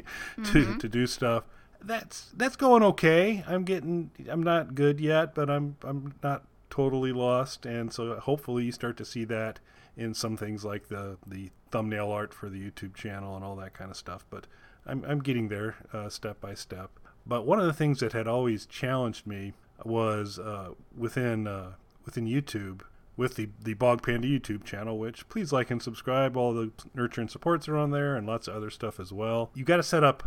to 0.45 0.59
mm-hmm. 0.59 0.89
do 0.89 1.07
stuff. 1.07 1.45
That's 1.83 2.31
that's 2.37 2.57
going 2.57 2.83
okay. 2.83 3.45
I'm 3.47 3.65
getting 3.65 4.11
I'm 4.29 4.43
not 4.43 4.75
good 4.75 5.01
yet, 5.01 5.35
but 5.35 5.49
I'm 5.49 5.77
I'm 5.83 6.15
not 6.23 6.45
totally 6.69 7.13
lost 7.13 7.67
and 7.67 7.93
so 7.93 8.15
hopefully 8.21 8.65
you 8.65 8.73
start 8.73 8.97
to 8.97 9.05
see 9.05 9.25
that 9.25 9.59
in 9.97 10.15
some 10.15 10.37
things 10.37 10.65
like 10.65 10.89
the 10.89 11.19
the 11.27 11.51
thumbnail 11.71 12.11
art 12.11 12.35
for 12.35 12.49
the 12.49 12.61
YouTube 12.61 12.95
channel 12.95 13.37
and 13.37 13.45
all 13.45 13.57
that 13.57 13.75
kind 13.75 13.91
of 13.91 13.97
stuff. 13.97 14.25
But 14.31 14.47
I'm 14.87 15.05
I'm 15.05 15.21
getting 15.21 15.49
there 15.49 15.77
uh, 15.93 16.09
step 16.09 16.41
by 16.41 16.55
step. 16.55 16.91
But 17.27 17.47
one 17.47 17.61
of 17.61 17.67
the 17.67 17.73
things 17.73 18.01
that 18.01 18.13
had 18.13 18.27
always 18.27 18.67
challenged 18.67 19.27
me 19.27 19.53
was 19.85 20.39
uh, 20.39 20.71
within 20.97 21.47
uh, 21.47 21.73
within 22.05 22.27
YouTube 22.27 22.83
with 23.17 23.37
the 23.37 23.49
the 23.63 23.75
Bog 23.75 24.03
Panda 24.03 24.27
YouTube 24.27 24.65
channel, 24.65 24.99
which 24.99 25.29
please 25.29 25.53
like 25.53 25.71
and 25.71 25.83
subscribe. 25.83 26.37
All 26.37 26.53
the 26.53 26.73
nurture 26.95 27.21
and 27.21 27.31
supports 27.31 27.69
are 27.69 27.77
on 27.77 27.91
there, 27.91 28.17
and 28.17 28.27
lots 28.27 28.49
of 28.49 28.55
other 28.55 28.71
stuff 28.71 28.99
as 28.99 29.13
well. 29.13 29.51
You 29.55 29.65
got 29.65 29.77
to 29.77 29.83
set 29.83 30.05
up 30.05 30.25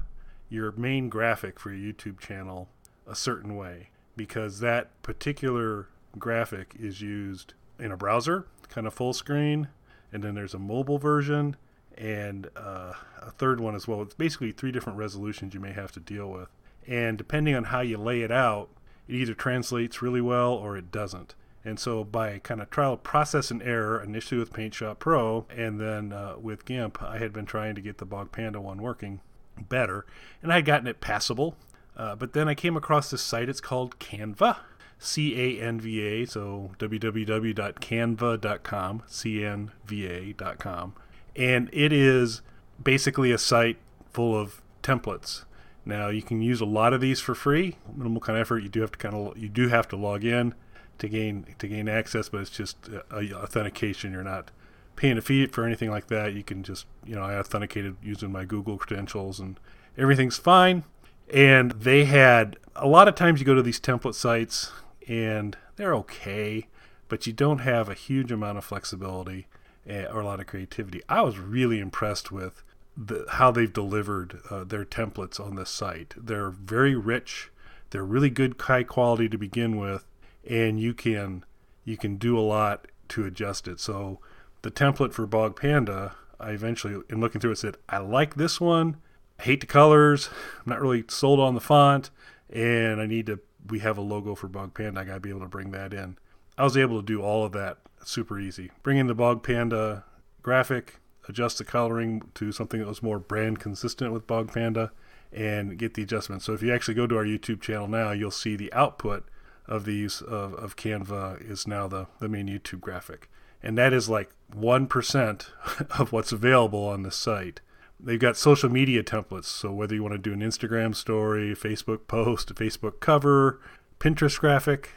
your 0.49 0.71
main 0.73 1.09
graphic 1.09 1.59
for 1.59 1.73
your 1.73 1.93
YouTube 1.93 2.19
channel 2.19 2.69
a 3.07 3.15
certain 3.15 3.55
way 3.55 3.89
because 4.15 4.59
that 4.59 5.01
particular 5.01 5.87
graphic 6.19 6.75
is 6.79 7.01
used 7.01 7.53
in 7.79 7.91
a 7.91 7.97
browser, 7.97 8.45
kind 8.69 8.85
of 8.85 8.93
full 8.93 9.13
screen, 9.13 9.67
and 10.13 10.23
then 10.23 10.35
there's 10.35 10.53
a 10.53 10.59
mobile 10.59 10.99
version 10.99 11.57
and 11.97 12.49
uh, 12.55 12.93
a 13.21 13.31
third 13.31 13.59
one 13.59 13.75
as 13.75 13.87
well. 13.87 14.01
It's 14.01 14.13
basically 14.13 14.51
three 14.51 14.71
different 14.71 14.97
resolutions 14.97 15.53
you 15.53 15.59
may 15.59 15.73
have 15.73 15.91
to 15.93 15.99
deal 15.99 16.29
with, 16.29 16.49
and 16.87 17.17
depending 17.17 17.55
on 17.55 17.65
how 17.65 17.81
you 17.81 17.97
lay 17.97 18.21
it 18.21 18.31
out, 18.31 18.69
it 19.07 19.15
either 19.15 19.33
translates 19.33 20.01
really 20.01 20.21
well 20.21 20.53
or 20.53 20.77
it 20.77 20.91
doesn't. 20.91 21.35
And 21.65 21.79
so, 21.79 22.03
by 22.03 22.39
kind 22.39 22.61
of 22.61 22.69
trial, 22.69 22.97
process, 22.97 23.49
and 23.49 23.63
error, 23.63 24.01
initially 24.01 24.37
with 24.37 24.51
Paint 24.51 24.73
Shop 24.73 24.99
Pro, 24.99 25.45
and 25.49 25.79
then 25.79 26.11
uh, 26.11 26.35
with 26.37 26.65
GIMP, 26.65 27.01
I 27.01 27.19
had 27.19 27.31
been 27.31 27.45
trying 27.45 27.75
to 27.75 27.81
get 27.81 27.99
the 27.99 28.05
Bog 28.05 28.33
Panda 28.33 28.59
one 28.59 28.81
working 28.81 29.21
better, 29.57 30.05
and 30.41 30.51
I 30.51 30.55
had 30.55 30.65
gotten 30.65 30.87
it 30.87 30.99
passable. 30.99 31.55
Uh, 31.95 32.15
but 32.15 32.33
then 32.33 32.49
I 32.49 32.55
came 32.55 32.75
across 32.75 33.11
this 33.11 33.21
site. 33.21 33.47
It's 33.47 33.61
called 33.61 33.99
Canva, 33.99 34.57
C 34.99 35.39
A 35.39 35.61
N 35.61 35.79
V 35.79 36.01
A. 36.01 36.25
So 36.25 36.71
www.canva.com, 36.79 39.03
C 39.07 39.43
N 39.43 39.71
V 39.85 40.07
A.com, 40.07 40.95
and 41.35 41.69
it 41.71 41.93
is 41.93 42.41
basically 42.81 43.31
a 43.31 43.37
site 43.37 43.77
full 44.11 44.35
of 44.37 44.61
templates. 44.81 45.43
Now 45.85 46.09
you 46.09 46.21
can 46.21 46.41
use 46.41 46.61
a 46.61 46.65
lot 46.65 46.93
of 46.93 47.01
these 47.01 47.19
for 47.19 47.35
free, 47.35 47.75
minimal 47.93 48.21
kind 48.21 48.37
of 48.37 48.41
effort. 48.41 48.59
You 48.59 48.69
do 48.69 48.79
have 48.81 48.91
to 48.91 48.97
kind 48.97 49.15
of 49.15 49.37
you 49.37 49.49
do 49.49 49.69
have 49.69 49.87
to 49.89 49.97
log 49.97 50.23
in 50.23 50.53
to 50.99 51.09
gain 51.09 51.55
to 51.57 51.67
gain 51.67 51.89
access, 51.89 52.29
but 52.29 52.41
it's 52.41 52.49
just 52.49 52.89
uh, 52.89 53.01
a 53.15 53.33
authentication. 53.33 54.13
You're 54.13 54.23
not 54.23 54.51
paying 54.95 55.17
a 55.17 55.21
fee 55.21 55.47
for 55.47 55.65
anything 55.65 55.89
like 55.89 56.07
that. 56.07 56.33
You 56.33 56.43
can 56.43 56.63
just 56.63 56.85
you 57.05 57.15
know 57.15 57.23
I 57.23 57.37
authenticated 57.37 57.97
using 58.01 58.31
my 58.31 58.45
Google 58.45 58.77
credentials 58.77 59.39
and 59.39 59.59
everything's 59.97 60.37
fine. 60.37 60.85
And 61.33 61.71
they 61.71 62.05
had 62.05 62.57
a 62.75 62.87
lot 62.87 63.07
of 63.07 63.15
times 63.15 63.39
you 63.39 63.45
go 63.45 63.55
to 63.55 63.63
these 63.63 63.79
template 63.79 64.15
sites 64.15 64.71
and 65.07 65.57
they're 65.75 65.95
okay, 65.95 66.67
but 67.07 67.27
you 67.27 67.33
don't 67.33 67.59
have 67.59 67.89
a 67.89 67.93
huge 67.93 68.31
amount 68.31 68.57
of 68.57 68.65
flexibility 68.65 69.47
eh, 69.87 70.05
or 70.05 70.21
a 70.21 70.25
lot 70.25 70.39
of 70.39 70.47
creativity. 70.47 71.01
I 71.07 71.21
was 71.21 71.37
really 71.37 71.79
impressed 71.79 72.31
with 72.31 72.63
the, 72.95 73.25
how 73.27 73.51
they've 73.51 73.71
delivered 73.71 74.39
uh, 74.49 74.63
their 74.63 74.85
templates 74.85 75.39
on 75.39 75.55
this 75.55 75.69
site. 75.69 76.13
They're 76.17 76.49
very 76.49 76.95
rich. 76.95 77.51
They're 77.89 78.03
really 78.03 78.29
good, 78.29 78.55
high 78.59 78.83
quality 78.83 79.29
to 79.29 79.37
begin 79.37 79.77
with, 79.77 80.05
and 80.47 80.79
you 80.79 80.93
can 80.93 81.45
you 81.85 81.97
can 81.97 82.15
do 82.15 82.37
a 82.37 82.41
lot 82.41 82.87
to 83.09 83.25
adjust 83.25 83.67
it. 83.67 83.79
So 83.79 84.19
the 84.61 84.71
template 84.71 85.13
for 85.13 85.27
Bog 85.27 85.59
Panda, 85.59 86.13
I 86.39 86.51
eventually, 86.51 87.01
in 87.09 87.19
looking 87.19 87.39
through 87.39 87.51
it, 87.51 87.57
said 87.57 87.77
I 87.89 87.97
like 87.99 88.35
this 88.35 88.59
one. 88.59 88.97
I 89.39 89.43
hate 89.43 89.61
the 89.61 89.67
colors. 89.67 90.29
I'm 90.57 90.69
not 90.71 90.81
really 90.81 91.03
sold 91.07 91.39
on 91.39 91.53
the 91.53 91.61
font, 91.61 92.09
and 92.49 93.01
I 93.01 93.05
need 93.05 93.27
to. 93.27 93.39
We 93.69 93.79
have 93.79 93.97
a 93.97 94.01
logo 94.01 94.35
for 94.35 94.47
Bog 94.47 94.73
Panda. 94.73 95.01
I 95.01 95.03
got 95.05 95.15
to 95.15 95.19
be 95.19 95.29
able 95.29 95.41
to 95.41 95.47
bring 95.47 95.71
that 95.71 95.93
in. 95.93 96.17
I 96.57 96.63
was 96.63 96.77
able 96.77 96.99
to 96.99 97.05
do 97.05 97.21
all 97.21 97.45
of 97.45 97.51
that 97.53 97.77
super 98.03 98.39
easy. 98.39 98.71
Bring 98.83 98.97
in 98.97 99.07
the 99.07 99.15
Bog 99.15 99.43
Panda 99.43 100.03
graphic, 100.41 100.99
adjust 101.27 101.57
the 101.57 101.63
coloring 101.63 102.21
to 102.35 102.51
something 102.51 102.79
that 102.79 102.87
was 102.87 103.01
more 103.01 103.19
brand 103.19 103.59
consistent 103.59 104.13
with 104.13 104.27
Bog 104.27 104.53
Panda 104.53 104.91
and 105.31 105.77
get 105.77 105.95
the 105.95 106.03
adjustments. 106.03 106.45
So 106.45 106.53
if 106.53 106.61
you 106.61 106.73
actually 106.73 106.93
go 106.93 107.07
to 107.07 107.17
our 107.17 107.25
YouTube 107.25 107.61
channel 107.61 107.87
now, 107.87 108.11
you'll 108.11 108.31
see 108.31 108.55
the 108.55 108.71
output 108.73 109.25
of 109.65 109.85
these 109.85 110.21
of, 110.21 110.53
of 110.55 110.75
Canva 110.75 111.49
is 111.49 111.65
now 111.65 111.87
the, 111.87 112.07
the 112.19 112.29
main 112.29 112.47
YouTube 112.47 112.81
graphic. 112.81 113.29
And 113.61 113.77
that 113.77 113.93
is 113.93 114.09
like 114.09 114.31
1% 114.53 115.45
of 115.99 116.11
what's 116.11 116.31
available 116.31 116.85
on 116.85 117.03
the 117.03 117.11
site. 117.11 117.61
They've 118.03 118.19
got 118.19 118.35
social 118.35 118.69
media 118.69 119.01
templates. 119.01 119.45
So 119.45 119.71
whether 119.71 119.95
you 119.95 120.03
want 120.03 120.13
to 120.13 120.17
do 120.17 120.33
an 120.33 120.41
Instagram 120.41 120.93
story, 120.93 121.55
Facebook 121.55 122.07
post, 122.07 122.51
a 122.51 122.53
Facebook 122.53 122.99
cover, 122.99 123.61
Pinterest 123.99 124.37
graphic, 124.37 124.91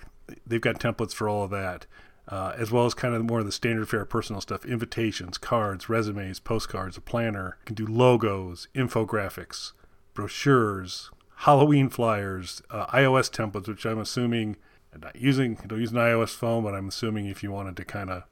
they've 0.45 0.61
got 0.61 0.81
templates 0.81 1.15
for 1.15 1.29
all 1.29 1.45
of 1.45 1.51
that. 1.51 1.87
Uh, 2.29 2.53
as 2.59 2.73
well 2.73 2.85
as 2.85 2.93
kind 2.93 3.15
of 3.15 3.25
more 3.25 3.39
of 3.39 3.47
the 3.47 3.53
standard 3.53 3.89
fare 3.89 4.05
personal 4.05 4.41
stuff 4.41 4.65
invitations, 4.65 5.39
cards, 5.39 5.89
resumes, 5.89 6.41
postcards, 6.41 6.97
a 6.97 7.01
planner. 7.01 7.57
You 7.61 7.67
can 7.67 7.75
do 7.77 7.87
logos, 7.87 8.67
infographics, 8.75 9.71
brochures, 10.13 11.11
Halloween 11.41 11.89
flyers, 11.89 12.63
uh, 12.69 12.87
iOS 12.87 13.31
templates, 13.31 13.69
which 13.69 13.87
I'm 13.87 14.01
assuming, 14.01 14.57
I'm 14.93 15.03
not 15.03 15.15
using, 15.15 15.57
I 15.63 15.67
don't 15.67 15.81
use 15.81 15.93
an 15.93 15.99
iOS 15.99 16.31
phone, 16.31 16.65
but 16.65 16.75
I'm 16.75 16.89
assuming 16.89 17.27
if 17.27 17.45
you 17.45 17.53
wanted 17.53 17.77
to 17.77 17.85
kind 17.85 18.11
of 18.11 18.25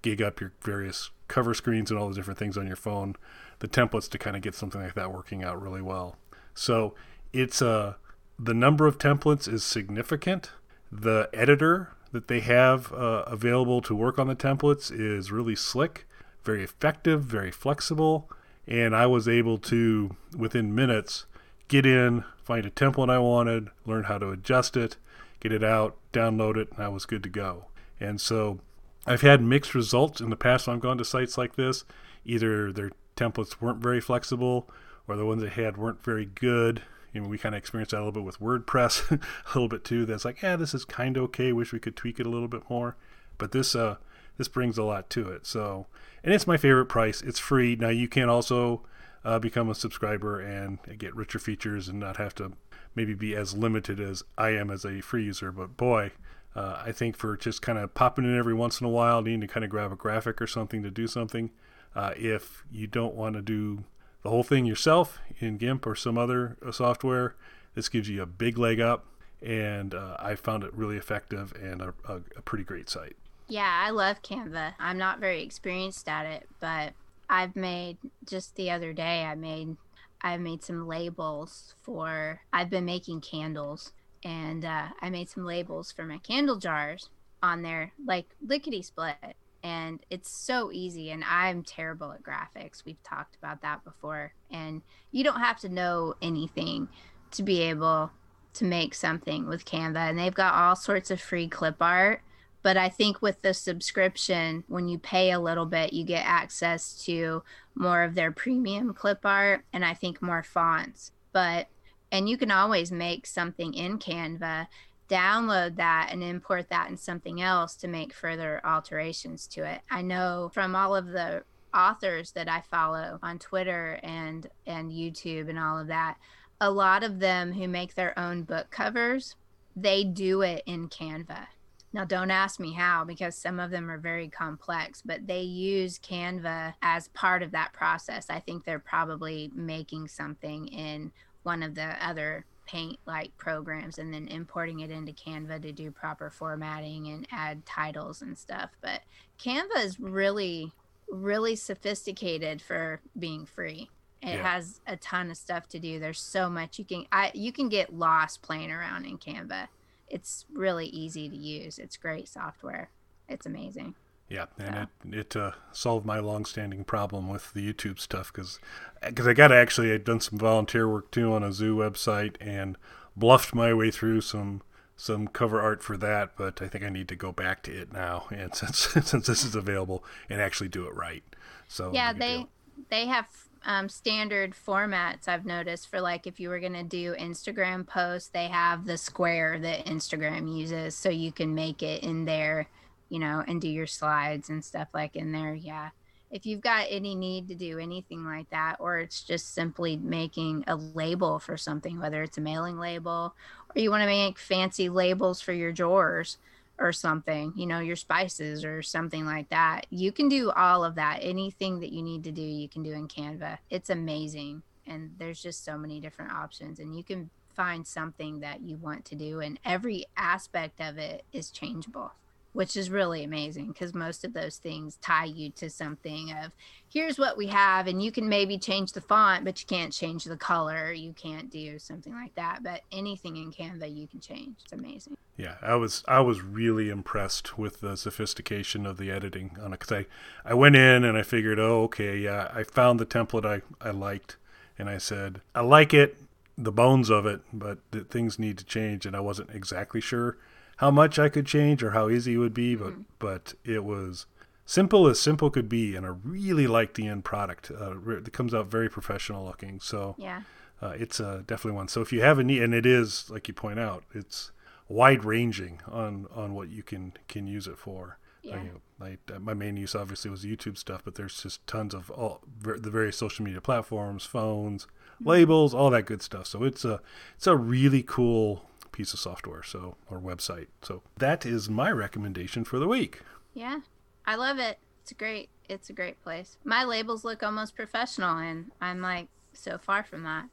gig 0.00 0.22
up 0.22 0.40
your 0.40 0.52
various 0.62 1.10
cover 1.28 1.52
screens 1.52 1.90
and 1.90 2.00
all 2.00 2.08
the 2.08 2.14
different 2.14 2.38
things 2.38 2.56
on 2.56 2.66
your 2.66 2.76
phone, 2.76 3.16
the 3.62 3.68
templates 3.68 4.10
to 4.10 4.18
kind 4.18 4.34
of 4.34 4.42
get 4.42 4.56
something 4.56 4.82
like 4.82 4.94
that 4.94 5.12
working 5.12 5.44
out 5.44 5.62
really 5.62 5.80
well. 5.80 6.16
So 6.52 6.94
it's 7.32 7.62
uh, 7.62 7.94
the 8.36 8.54
number 8.54 8.88
of 8.88 8.98
templates 8.98 9.46
is 9.46 9.62
significant. 9.62 10.50
The 10.90 11.30
editor 11.32 11.92
that 12.10 12.26
they 12.26 12.40
have 12.40 12.92
uh, 12.92 13.22
available 13.28 13.80
to 13.82 13.94
work 13.94 14.18
on 14.18 14.26
the 14.26 14.34
templates 14.34 14.90
is 14.92 15.30
really 15.30 15.54
slick, 15.54 16.08
very 16.42 16.64
effective, 16.64 17.22
very 17.22 17.52
flexible, 17.52 18.28
and 18.66 18.96
I 18.96 19.06
was 19.06 19.28
able 19.28 19.58
to 19.58 20.16
within 20.36 20.74
minutes 20.74 21.26
get 21.68 21.86
in, 21.86 22.24
find 22.42 22.66
a 22.66 22.70
template 22.70 23.10
I 23.10 23.20
wanted, 23.20 23.68
learn 23.86 24.04
how 24.04 24.18
to 24.18 24.30
adjust 24.30 24.76
it, 24.76 24.96
get 25.38 25.52
it 25.52 25.62
out, 25.62 25.96
download 26.12 26.56
it, 26.56 26.72
and 26.72 26.82
I 26.82 26.88
was 26.88 27.06
good 27.06 27.22
to 27.22 27.28
go. 27.28 27.66
And 28.00 28.20
so 28.20 28.58
I've 29.06 29.20
had 29.20 29.40
mixed 29.40 29.72
results 29.72 30.20
in 30.20 30.30
the 30.30 30.36
past 30.36 30.66
when 30.66 30.74
I've 30.74 30.82
gone 30.82 30.98
to 30.98 31.04
sites 31.04 31.38
like 31.38 31.54
this. 31.54 31.84
Either 32.24 32.72
their 32.72 32.90
templates 33.16 33.60
weren't 33.60 33.82
very 33.82 34.00
flexible 34.00 34.68
or 35.08 35.16
the 35.16 35.26
ones 35.26 35.42
they 35.42 35.48
had 35.48 35.76
weren't 35.76 36.02
very 36.02 36.26
good. 36.26 36.82
You 37.12 37.20
know, 37.20 37.28
we 37.28 37.38
kind 37.38 37.54
of 37.54 37.58
experienced 37.58 37.90
that 37.90 37.98
a 37.98 38.04
little 38.04 38.12
bit 38.12 38.24
with 38.24 38.40
WordPress 38.40 39.10
a 39.20 39.48
little 39.54 39.68
bit 39.68 39.84
too. 39.84 40.06
That's 40.06 40.24
like, 40.24 40.42
yeah, 40.42 40.56
this 40.56 40.74
is 40.74 40.84
kind 40.84 41.16
of 41.16 41.24
okay. 41.24 41.52
Wish 41.52 41.72
we 41.72 41.78
could 41.78 41.96
tweak 41.96 42.18
it 42.18 42.26
a 42.26 42.30
little 42.30 42.48
bit 42.48 42.62
more. 42.70 42.96
But 43.38 43.52
this 43.52 43.74
uh 43.74 43.96
this 44.38 44.48
brings 44.48 44.78
a 44.78 44.82
lot 44.82 45.10
to 45.10 45.28
it. 45.30 45.46
So, 45.46 45.86
and 46.24 46.32
it's 46.32 46.46
my 46.46 46.56
favorite 46.56 46.86
price. 46.86 47.20
It's 47.22 47.38
free. 47.38 47.76
Now 47.76 47.90
you 47.90 48.08
can 48.08 48.28
also 48.28 48.82
uh, 49.24 49.38
become 49.38 49.68
a 49.68 49.74
subscriber 49.74 50.40
and 50.40 50.78
get 50.98 51.14
richer 51.14 51.38
features 51.38 51.88
and 51.88 52.00
not 52.00 52.16
have 52.16 52.34
to 52.36 52.52
maybe 52.94 53.14
be 53.14 53.34
as 53.34 53.54
limited 53.54 54.00
as 54.00 54.22
I 54.36 54.50
am 54.50 54.70
as 54.70 54.84
a 54.84 55.00
free 55.00 55.24
user. 55.24 55.52
But 55.52 55.76
boy, 55.76 56.12
uh, 56.54 56.82
I 56.84 56.92
think 56.92 57.16
for 57.16 57.36
just 57.36 57.62
kind 57.62 57.78
of 57.78 57.94
popping 57.94 58.24
in 58.24 58.36
every 58.36 58.54
once 58.54 58.80
in 58.80 58.86
a 58.86 58.90
while, 58.90 59.22
needing 59.22 59.40
to 59.42 59.46
kind 59.46 59.64
of 59.64 59.70
grab 59.70 59.92
a 59.92 59.96
graphic 59.96 60.40
or 60.42 60.46
something 60.46 60.82
to 60.82 60.90
do 60.90 61.06
something, 61.06 61.50
uh, 61.94 62.12
if 62.16 62.64
you 62.70 62.86
don't 62.86 63.14
want 63.14 63.34
to 63.34 63.42
do 63.42 63.84
the 64.22 64.30
whole 64.30 64.42
thing 64.42 64.64
yourself 64.64 65.18
in 65.40 65.58
GIMP 65.58 65.86
or 65.86 65.94
some 65.94 66.16
other 66.16 66.56
uh, 66.64 66.72
software, 66.72 67.34
this 67.74 67.88
gives 67.88 68.08
you 68.08 68.22
a 68.22 68.26
big 68.26 68.58
leg 68.58 68.80
up. 68.80 69.06
And 69.40 69.92
uh, 69.92 70.16
I 70.20 70.36
found 70.36 70.62
it 70.62 70.72
really 70.72 70.96
effective 70.96 71.52
and 71.60 71.82
a, 71.82 71.94
a, 72.08 72.16
a 72.36 72.42
pretty 72.42 72.62
great 72.62 72.88
site. 72.88 73.16
Yeah, 73.48 73.82
I 73.84 73.90
love 73.90 74.22
Canva. 74.22 74.74
I'm 74.78 74.98
not 74.98 75.18
very 75.18 75.42
experienced 75.42 76.08
at 76.08 76.26
it, 76.26 76.48
but 76.60 76.92
I've 77.28 77.56
made 77.56 77.96
just 78.28 78.54
the 78.56 78.70
other 78.70 78.92
day 78.92 79.24
I 79.24 79.34
made 79.34 79.76
I 80.20 80.36
made 80.36 80.62
some 80.62 80.86
labels 80.86 81.74
for 81.82 82.40
I've 82.52 82.70
been 82.70 82.84
making 82.84 83.22
candles 83.22 83.92
and 84.22 84.64
uh, 84.64 84.88
I 85.00 85.10
made 85.10 85.28
some 85.28 85.44
labels 85.44 85.90
for 85.90 86.04
my 86.04 86.18
candle 86.18 86.56
jars 86.56 87.08
on 87.42 87.62
there 87.62 87.92
like 88.06 88.26
lickety 88.46 88.82
split 88.82 89.16
and 89.62 90.00
it's 90.10 90.30
so 90.30 90.70
easy 90.72 91.10
and 91.10 91.24
I'm 91.24 91.62
terrible 91.62 92.12
at 92.12 92.22
graphics. 92.22 92.84
We've 92.84 93.02
talked 93.02 93.36
about 93.36 93.62
that 93.62 93.84
before 93.84 94.32
and 94.50 94.82
you 95.10 95.24
don't 95.24 95.40
have 95.40 95.58
to 95.60 95.68
know 95.68 96.14
anything 96.20 96.88
to 97.32 97.42
be 97.42 97.60
able 97.62 98.10
to 98.54 98.64
make 98.64 98.94
something 98.94 99.48
with 99.48 99.64
Canva 99.64 100.10
and 100.10 100.18
they've 100.18 100.34
got 100.34 100.54
all 100.54 100.76
sorts 100.76 101.10
of 101.10 101.20
free 101.20 101.48
clip 101.48 101.76
art 101.80 102.22
but 102.62 102.76
I 102.76 102.88
think 102.88 103.20
with 103.20 103.42
the 103.42 103.54
subscription, 103.54 104.64
when 104.68 104.88
you 104.88 104.98
pay 104.98 105.32
a 105.32 105.40
little 105.40 105.66
bit, 105.66 105.92
you 105.92 106.04
get 106.04 106.24
access 106.24 107.04
to 107.04 107.42
more 107.74 108.04
of 108.04 108.14
their 108.14 108.30
premium 108.30 108.94
clip 108.94 109.26
art 109.26 109.64
and 109.72 109.84
I 109.84 109.94
think 109.94 110.22
more 110.22 110.44
fonts. 110.44 111.10
But, 111.32 111.66
and 112.12 112.28
you 112.28 112.36
can 112.36 112.50
always 112.50 112.92
make 112.92 113.26
something 113.26 113.74
in 113.74 113.98
Canva, 113.98 114.68
download 115.12 115.76
that 115.76 116.08
and 116.10 116.22
import 116.22 116.68
that 116.70 116.88
in 116.88 116.96
something 116.96 117.42
else 117.42 117.74
to 117.76 117.88
make 117.88 118.14
further 118.14 118.60
alterations 118.64 119.46
to 119.48 119.64
it. 119.64 119.80
I 119.90 120.02
know 120.02 120.50
from 120.52 120.74
all 120.74 120.94
of 120.94 121.08
the 121.08 121.44
authors 121.74 122.32
that 122.32 122.48
I 122.48 122.62
follow 122.62 123.18
on 123.22 123.38
Twitter 123.38 123.98
and 124.02 124.48
and 124.66 124.90
YouTube 124.90 125.48
and 125.48 125.58
all 125.58 125.78
of 125.78 125.88
that, 125.88 126.18
a 126.60 126.70
lot 126.70 127.02
of 127.02 127.18
them 127.18 127.52
who 127.52 127.68
make 127.68 127.94
their 127.94 128.18
own 128.18 128.42
book 128.44 128.70
covers, 128.70 129.36
they 129.74 130.04
do 130.04 130.42
it 130.42 130.62
in 130.66 130.88
Canva 130.88 131.46
now, 131.94 132.04
don't 132.04 132.30
ask 132.30 132.58
me 132.58 132.72
how 132.72 133.04
because 133.04 133.36
some 133.36 133.60
of 133.60 133.70
them 133.70 133.90
are 133.90 133.98
very 133.98 134.28
complex, 134.28 135.02
but 135.02 135.26
they 135.26 135.42
use 135.42 135.98
Canva 135.98 136.74
as 136.80 137.08
part 137.08 137.42
of 137.42 137.50
that 137.50 137.74
process. 137.74 138.30
I 138.30 138.40
think 138.40 138.64
they're 138.64 138.78
probably 138.78 139.50
making 139.54 140.08
something 140.08 140.68
in 140.68 141.12
one 141.42 141.62
of 141.62 141.74
the 141.74 141.94
other 142.04 142.46
paint 142.66 142.98
like 143.06 143.36
programs 143.38 143.98
and 143.98 144.12
then 144.12 144.28
importing 144.28 144.80
it 144.80 144.90
into 144.90 145.12
Canva 145.12 145.62
to 145.62 145.72
do 145.72 145.90
proper 145.90 146.30
formatting 146.30 147.08
and 147.08 147.26
add 147.30 147.64
titles 147.66 148.22
and 148.22 148.36
stuff. 148.36 148.70
But 148.80 149.02
Canva 149.38 149.84
is 149.84 150.00
really, 150.00 150.72
really 151.08 151.56
sophisticated 151.56 152.62
for 152.62 153.00
being 153.18 153.46
free. 153.46 153.90
It 154.22 154.36
yeah. 154.36 154.54
has 154.54 154.80
a 154.86 154.96
ton 154.96 155.30
of 155.30 155.36
stuff 155.36 155.68
to 155.70 155.78
do. 155.78 155.98
There's 155.98 156.20
so 156.20 156.48
much 156.48 156.78
you 156.78 156.84
can 156.84 157.06
I 157.10 157.32
you 157.34 157.52
can 157.52 157.68
get 157.68 157.92
lost 157.92 158.42
playing 158.42 158.70
around 158.70 159.04
in 159.04 159.18
Canva 159.18 159.68
it's 160.12 160.44
really 160.52 160.86
easy 160.86 161.28
to 161.28 161.36
use. 161.36 161.78
It's 161.78 161.96
great 161.96 162.28
software. 162.28 162.90
It's 163.28 163.46
amazing. 163.46 163.94
Yeah, 164.32 164.46
and 164.58 164.76
it 164.76 164.88
it 165.14 165.36
uh, 165.36 165.52
solved 165.72 166.06
my 166.06 166.18
long-standing 166.18 166.84
problem 166.84 167.28
with 167.28 167.52
the 167.52 167.70
YouTube 167.70 168.00
stuff 168.00 168.32
because 168.32 168.58
because 169.04 169.26
I 169.26 169.34
got 169.34 169.52
actually 169.52 169.92
I'd 169.92 170.04
done 170.04 170.20
some 170.20 170.38
volunteer 170.38 170.88
work 170.88 171.10
too 171.10 171.34
on 171.34 171.42
a 171.42 171.52
zoo 171.52 171.76
website 171.76 172.36
and 172.40 172.78
bluffed 173.14 173.54
my 173.54 173.74
way 173.74 173.90
through 173.90 174.22
some 174.22 174.62
some 174.96 175.28
cover 175.28 175.60
art 175.60 175.82
for 175.82 175.98
that, 175.98 176.30
but 176.36 176.62
I 176.62 176.68
think 176.68 176.82
I 176.82 176.88
need 176.88 177.08
to 177.08 177.16
go 177.16 177.30
back 177.30 177.62
to 177.64 177.72
it 177.72 177.92
now. 177.92 178.26
And 178.30 178.54
since 178.54 178.78
since 179.04 179.26
this 179.26 179.44
is 179.44 179.54
available 179.54 180.02
and 180.30 180.40
actually 180.40 180.68
do 180.68 180.86
it 180.86 180.94
right. 180.94 181.24
So 181.68 181.90
yeah, 181.92 182.14
they 182.14 182.46
they 182.88 183.06
have 183.08 183.26
um, 183.66 183.90
standard 183.90 184.54
formats 184.54 185.28
I've 185.28 185.44
noticed 185.44 185.88
for 185.90 186.00
like 186.00 186.26
if 186.26 186.40
you 186.40 186.48
were 186.48 186.58
going 186.58 186.72
to 186.72 186.82
do 186.82 187.14
Instagram 187.16 187.86
posts, 187.86 188.30
they 188.30 188.48
have 188.48 188.86
the 188.86 188.96
square 188.96 189.58
that 189.58 189.84
Instagram 189.84 190.56
uses 190.56 190.94
so 190.94 191.10
you 191.10 191.32
can 191.32 191.54
make 191.54 191.82
it 191.82 192.02
in 192.02 192.24
there, 192.24 192.68
you 193.12 193.18
know, 193.18 193.44
and 193.46 193.60
do 193.60 193.68
your 193.68 193.86
slides 193.86 194.48
and 194.48 194.64
stuff 194.64 194.88
like 194.94 195.16
in 195.16 195.32
there. 195.32 195.52
Yeah. 195.52 195.90
If 196.30 196.46
you've 196.46 196.62
got 196.62 196.86
any 196.88 197.14
need 197.14 197.46
to 197.48 197.54
do 197.54 197.78
anything 197.78 198.24
like 198.24 198.48
that, 198.48 198.76
or 198.78 199.00
it's 199.00 199.22
just 199.22 199.54
simply 199.54 199.98
making 199.98 200.64
a 200.66 200.76
label 200.76 201.38
for 201.38 201.58
something, 201.58 202.00
whether 202.00 202.22
it's 202.22 202.38
a 202.38 202.40
mailing 202.40 202.78
label 202.78 203.34
or 203.68 203.82
you 203.82 203.90
want 203.90 204.00
to 204.00 204.06
make 204.06 204.38
fancy 204.38 204.88
labels 204.88 205.42
for 205.42 205.52
your 205.52 205.72
drawers, 205.72 206.38
or 206.78 206.90
something, 206.90 207.52
you 207.54 207.66
know, 207.66 207.80
your 207.80 207.96
spices 207.96 208.64
or 208.64 208.82
something 208.82 209.26
like 209.26 209.50
that. 209.50 209.86
You 209.90 210.10
can 210.10 210.30
do 210.30 210.50
all 210.50 210.82
of 210.82 210.94
that. 210.94 211.18
Anything 211.20 211.80
that 211.80 211.92
you 211.92 212.02
need 212.02 212.24
to 212.24 212.32
do, 212.32 212.40
you 212.40 212.66
can 212.66 212.82
do 212.82 212.92
in 212.92 213.08
Canva. 213.08 213.58
It's 213.68 213.90
amazing. 213.90 214.62
And 214.86 215.14
there's 215.18 215.42
just 215.42 215.64
so 215.64 215.76
many 215.76 216.00
different 216.00 216.32
options, 216.32 216.80
and 216.80 216.96
you 216.96 217.04
can 217.04 217.28
find 217.54 217.86
something 217.86 218.40
that 218.40 218.62
you 218.62 218.76
want 218.78 219.04
to 219.04 219.14
do, 219.14 219.40
and 219.40 219.60
every 219.66 220.06
aspect 220.16 220.80
of 220.80 220.96
it 220.96 221.24
is 221.30 221.50
changeable 221.50 222.12
which 222.52 222.76
is 222.76 222.90
really 222.90 223.24
amazing 223.24 223.68
because 223.68 223.94
most 223.94 224.24
of 224.24 224.32
those 224.34 224.56
things 224.56 224.96
tie 224.96 225.24
you 225.24 225.50
to 225.50 225.70
something 225.70 226.32
of 226.32 226.52
here's 226.88 227.18
what 227.18 227.36
we 227.36 227.46
have 227.46 227.86
and 227.86 228.02
you 228.02 228.12
can 228.12 228.28
maybe 228.28 228.58
change 228.58 228.92
the 228.92 229.00
font 229.00 229.44
but 229.44 229.60
you 229.60 229.66
can't 229.66 229.92
change 229.92 230.24
the 230.24 230.36
color 230.36 230.92
you 230.92 231.12
can't 231.12 231.50
do 231.50 231.78
something 231.78 232.12
like 232.12 232.34
that. 232.34 232.62
But 232.62 232.82
anything 232.90 233.36
in 233.36 233.52
canva 233.52 233.94
you 233.94 234.06
can 234.06 234.20
change 234.20 234.56
it's 234.62 234.72
amazing. 234.72 235.16
Yeah 235.36 235.56
i 235.62 235.74
was 235.74 236.04
i 236.06 236.20
was 236.20 236.42
really 236.42 236.90
impressed 236.90 237.58
with 237.58 237.80
the 237.80 237.96
sophistication 237.96 238.86
of 238.86 238.98
the 238.98 239.10
editing 239.10 239.56
on 239.62 239.72
it 239.72 239.80
because 239.80 239.92
i 239.92 240.06
i 240.44 240.54
went 240.54 240.76
in 240.76 241.04
and 241.04 241.16
i 241.16 241.22
figured 241.22 241.58
oh 241.58 241.84
okay 241.84 242.18
yeah 242.18 242.50
i 242.54 242.62
found 242.62 243.00
the 243.00 243.06
template 243.06 243.46
i 243.46 243.62
i 243.86 243.90
liked 243.90 244.36
and 244.78 244.90
i 244.90 244.98
said 244.98 245.40
i 245.54 245.60
like 245.60 245.94
it 245.94 246.18
the 246.58 246.72
bones 246.72 247.08
of 247.08 247.24
it 247.24 247.40
but 247.52 247.78
things 248.10 248.38
need 248.38 248.58
to 248.58 248.64
change 248.64 249.06
and 249.06 249.16
i 249.16 249.20
wasn't 249.20 249.48
exactly 249.50 250.00
sure 250.00 250.36
how 250.76 250.90
much 250.90 251.18
I 251.18 251.28
could 251.28 251.46
change 251.46 251.82
or 251.82 251.90
how 251.90 252.08
easy 252.08 252.34
it 252.34 252.38
would 252.38 252.54
be, 252.54 252.74
but 252.74 252.92
mm-hmm. 252.92 253.02
but 253.18 253.54
it 253.64 253.84
was 253.84 254.26
simple 254.64 255.06
as 255.06 255.20
simple 255.20 255.50
could 255.50 255.68
be, 255.68 255.96
and 255.96 256.06
I 256.06 256.10
really 256.24 256.66
like 256.66 256.94
the 256.94 257.06
end 257.06 257.24
product. 257.24 257.70
Uh, 257.70 257.96
it 258.10 258.32
comes 258.32 258.54
out 258.54 258.66
very 258.66 258.88
professional 258.88 259.44
looking. 259.44 259.80
So 259.80 260.14
Yeah. 260.18 260.42
uh, 260.80 260.94
it's 260.98 261.20
uh, 261.20 261.42
definitely 261.46 261.76
one. 261.76 261.88
So 261.88 262.00
if 262.00 262.12
you 262.12 262.22
have 262.22 262.38
a 262.38 262.44
need, 262.44 262.62
and 262.62 262.74
it 262.74 262.86
is 262.86 263.28
like 263.30 263.48
you 263.48 263.54
point 263.54 263.78
out, 263.78 264.04
it's 264.14 264.50
wide 264.88 265.24
ranging 265.24 265.80
on 265.90 266.26
on 266.34 266.54
what 266.54 266.68
you 266.68 266.82
can 266.82 267.14
can 267.28 267.46
use 267.46 267.66
it 267.66 267.78
for. 267.78 268.18
Yeah. 268.42 268.60
you 268.62 268.70
know, 268.70 269.06
I, 269.06 269.18
uh, 269.32 269.38
my 269.38 269.54
main 269.54 269.76
use 269.76 269.94
obviously 269.94 270.28
was 270.28 270.44
YouTube 270.44 270.76
stuff, 270.76 271.02
but 271.04 271.14
there's 271.14 271.40
just 271.42 271.64
tons 271.68 271.94
of 271.94 272.10
all 272.10 272.40
ver- 272.58 272.78
the 272.78 272.90
various 272.90 273.16
social 273.16 273.44
media 273.44 273.60
platforms, 273.60 274.24
phones, 274.24 274.88
labels, 275.20 275.72
all 275.74 275.90
that 275.90 276.06
good 276.06 276.22
stuff. 276.22 276.46
So 276.48 276.64
it's 276.64 276.84
a 276.84 277.00
it's 277.36 277.46
a 277.46 277.56
really 277.56 278.02
cool 278.02 278.68
piece 278.92 279.12
of 279.12 279.18
software. 279.20 279.62
So 279.62 279.96
or 280.10 280.20
website. 280.20 280.68
So 280.82 281.02
that 281.18 281.44
is 281.46 281.68
my 281.70 281.90
recommendation 281.90 282.64
for 282.64 282.78
the 282.78 282.88
week. 282.88 283.20
Yeah. 283.54 283.80
I 284.26 284.36
love 284.36 284.58
it. 284.58 284.78
It's 285.02 285.12
great. 285.12 285.48
It's 285.68 285.90
a 285.90 285.92
great 285.92 286.22
place. 286.22 286.56
My 286.64 286.84
labels 286.84 287.24
look 287.24 287.42
almost 287.42 287.74
professional 287.74 288.38
and 288.38 288.70
I'm 288.80 289.00
like 289.00 289.28
so 289.52 289.78
far 289.78 290.04
from 290.04 290.22
that. 290.24 290.46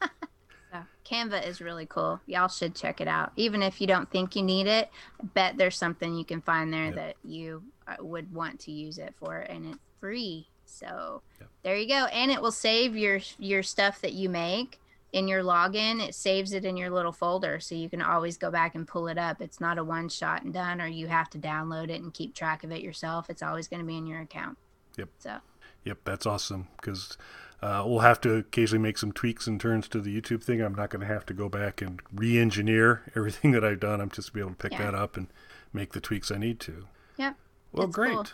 so 0.72 0.78
Canva 1.08 1.46
is 1.46 1.60
really 1.60 1.86
cool. 1.86 2.20
Y'all 2.26 2.48
should 2.48 2.74
check 2.74 3.00
it 3.00 3.08
out. 3.08 3.32
Even 3.36 3.62
if 3.62 3.80
you 3.80 3.86
don't 3.86 4.10
think 4.10 4.34
you 4.34 4.42
need 4.42 4.66
it, 4.66 4.90
I 5.20 5.26
bet 5.26 5.56
there's 5.56 5.76
something 5.76 6.14
you 6.14 6.24
can 6.24 6.40
find 6.40 6.72
there 6.72 6.86
Yep. 6.86 6.94
that 6.96 7.16
you 7.24 7.62
uh, 7.86 7.96
would 8.00 8.32
want 8.34 8.58
to 8.60 8.72
use 8.72 8.98
it 8.98 9.14
for 9.18 9.38
and 9.40 9.66
it's 9.66 9.78
free. 10.00 10.48
So 10.66 11.22
Yep. 11.40 11.50
there 11.62 11.76
you 11.76 11.88
go. 11.88 12.06
And 12.06 12.30
it 12.32 12.40
will 12.42 12.50
save 12.52 12.96
your 12.96 13.20
your 13.38 13.62
stuff 13.62 14.00
that 14.00 14.12
you 14.14 14.28
make 14.28 14.80
in 15.14 15.28
your 15.28 15.42
login. 15.42 16.06
It 16.06 16.14
saves 16.14 16.52
it 16.52 16.64
in 16.64 16.76
your 16.76 16.90
little 16.90 17.12
folder 17.12 17.60
so 17.60 17.74
you 17.74 17.88
can 17.88 18.02
always 18.02 18.36
go 18.36 18.50
back 18.50 18.74
and 18.74 18.86
pull 18.86 19.06
it 19.08 19.16
up. 19.16 19.40
It's 19.40 19.60
not 19.60 19.78
a 19.78 19.84
one 19.84 20.08
shot 20.08 20.42
and 20.42 20.52
done 20.52 20.80
or 20.80 20.86
you 20.88 21.06
have 21.06 21.30
to 21.30 21.38
download 21.38 21.88
it 21.88 22.02
and 22.02 22.12
keep 22.12 22.34
track 22.34 22.64
of 22.64 22.72
it 22.72 22.82
yourself. 22.82 23.30
It's 23.30 23.42
always 23.42 23.68
going 23.68 23.80
to 23.80 23.86
be 23.86 23.96
in 23.96 24.06
your 24.06 24.20
account. 24.20 24.58
Yep. 24.96 25.08
So, 25.18 25.36
Yep, 25.84 25.98
that's 26.04 26.26
awesome 26.26 26.68
because 26.76 27.16
uh, 27.62 27.84
we'll 27.86 28.00
have 28.00 28.20
to 28.22 28.34
occasionally 28.36 28.82
make 28.82 28.98
some 28.98 29.12
tweaks 29.12 29.46
and 29.46 29.60
turns 29.60 29.86
to 29.88 30.00
the 30.00 30.20
YouTube 30.20 30.42
thing. 30.42 30.60
I'm 30.60 30.74
not 30.74 30.90
going 30.90 31.00
to 31.06 31.06
have 31.12 31.24
to 31.26 31.34
go 31.34 31.48
back 31.48 31.80
and 31.80 32.00
re-engineer 32.12 33.02
everything 33.16 33.52
that 33.52 33.64
I've 33.64 33.80
done. 33.80 34.00
I'm 34.00 34.10
just 34.10 34.32
be 34.32 34.40
able 34.40 34.50
to 34.50 34.56
pick 34.56 34.72
Yeah. 34.72 34.82
that 34.90 34.94
up 34.94 35.16
and 35.16 35.28
make 35.72 35.92
the 35.92 36.00
tweaks 36.00 36.30
I 36.32 36.38
need 36.38 36.58
to. 36.60 36.86
yep. 37.16 37.36
Well, 37.72 37.86
It's 37.86 37.94
great. 37.94 38.12
cool. 38.14 38.26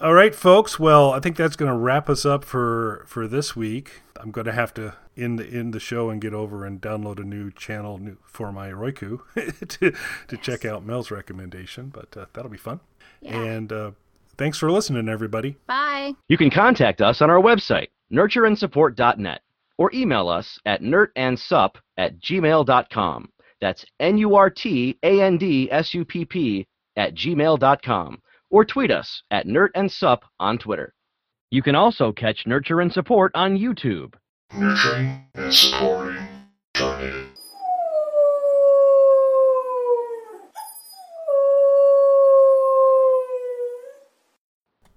All 0.00 0.14
right, 0.14 0.34
folks. 0.34 0.78
Well, 0.78 1.12
I 1.12 1.20
think 1.20 1.36
that's 1.36 1.56
going 1.56 1.70
to 1.70 1.76
wrap 1.76 2.08
us 2.08 2.24
up 2.24 2.44
for 2.44 3.04
for 3.06 3.28
this 3.28 3.54
week. 3.54 4.02
I'm 4.18 4.30
going 4.30 4.46
to 4.46 4.52
have 4.52 4.72
to 4.74 4.94
end 5.16 5.38
the 5.38 5.46
end 5.46 5.74
the 5.74 5.80
show 5.80 6.10
and 6.10 6.20
get 6.20 6.34
over 6.34 6.64
and 6.64 6.80
download 6.80 7.18
a 7.18 7.24
new 7.24 7.50
channel 7.50 7.98
new, 7.98 8.16
for 8.24 8.52
my 8.52 8.72
Roku 8.72 9.18
to 9.68 9.92
to 10.28 10.36
check 10.36 10.64
out 10.64 10.84
Mel's 10.84 11.10
recommendation. 11.10 11.88
But 11.88 12.16
uh, 12.16 12.26
that'll 12.32 12.50
be 12.50 12.58
fun. 12.58 12.80
Yeah. 13.20 13.40
And 13.40 13.72
uh, 13.72 13.90
thanks 14.36 14.58
for 14.58 14.70
listening, 14.70 15.08
everybody. 15.08 15.56
Bye. 15.66 16.14
You 16.28 16.38
can 16.38 16.50
contact 16.50 17.00
us 17.00 17.20
on 17.20 17.30
our 17.30 17.40
website, 17.40 17.88
nurtureandsupport.net, 18.12 19.40
or 19.78 19.90
email 19.92 20.28
us 20.28 20.58
at 20.64 20.82
nurtandsup 20.82 21.74
at 21.98 22.20
gmail.com. 22.20 23.28
That's 23.60 23.84
N-U-R-T-A-N-D-S-U-P-P 24.00 26.66
at 26.96 27.14
gmail.com. 27.14 28.22
Or 28.50 28.64
tweet 28.64 28.90
us 28.90 29.22
at 29.30 29.46
Nurt 29.46 29.70
and 29.74 29.90
Sup 29.90 30.24
on 30.40 30.58
Twitter. 30.58 30.94
You 31.50 31.62
can 31.62 31.74
also 31.74 32.12
catch 32.12 32.46
Nurture 32.46 32.80
and 32.80 32.92
Support 32.92 33.32
on 33.34 33.56
YouTube. 33.56 34.14
Nurturing 34.52 35.24
and 35.34 35.54
supporting. 35.54 36.26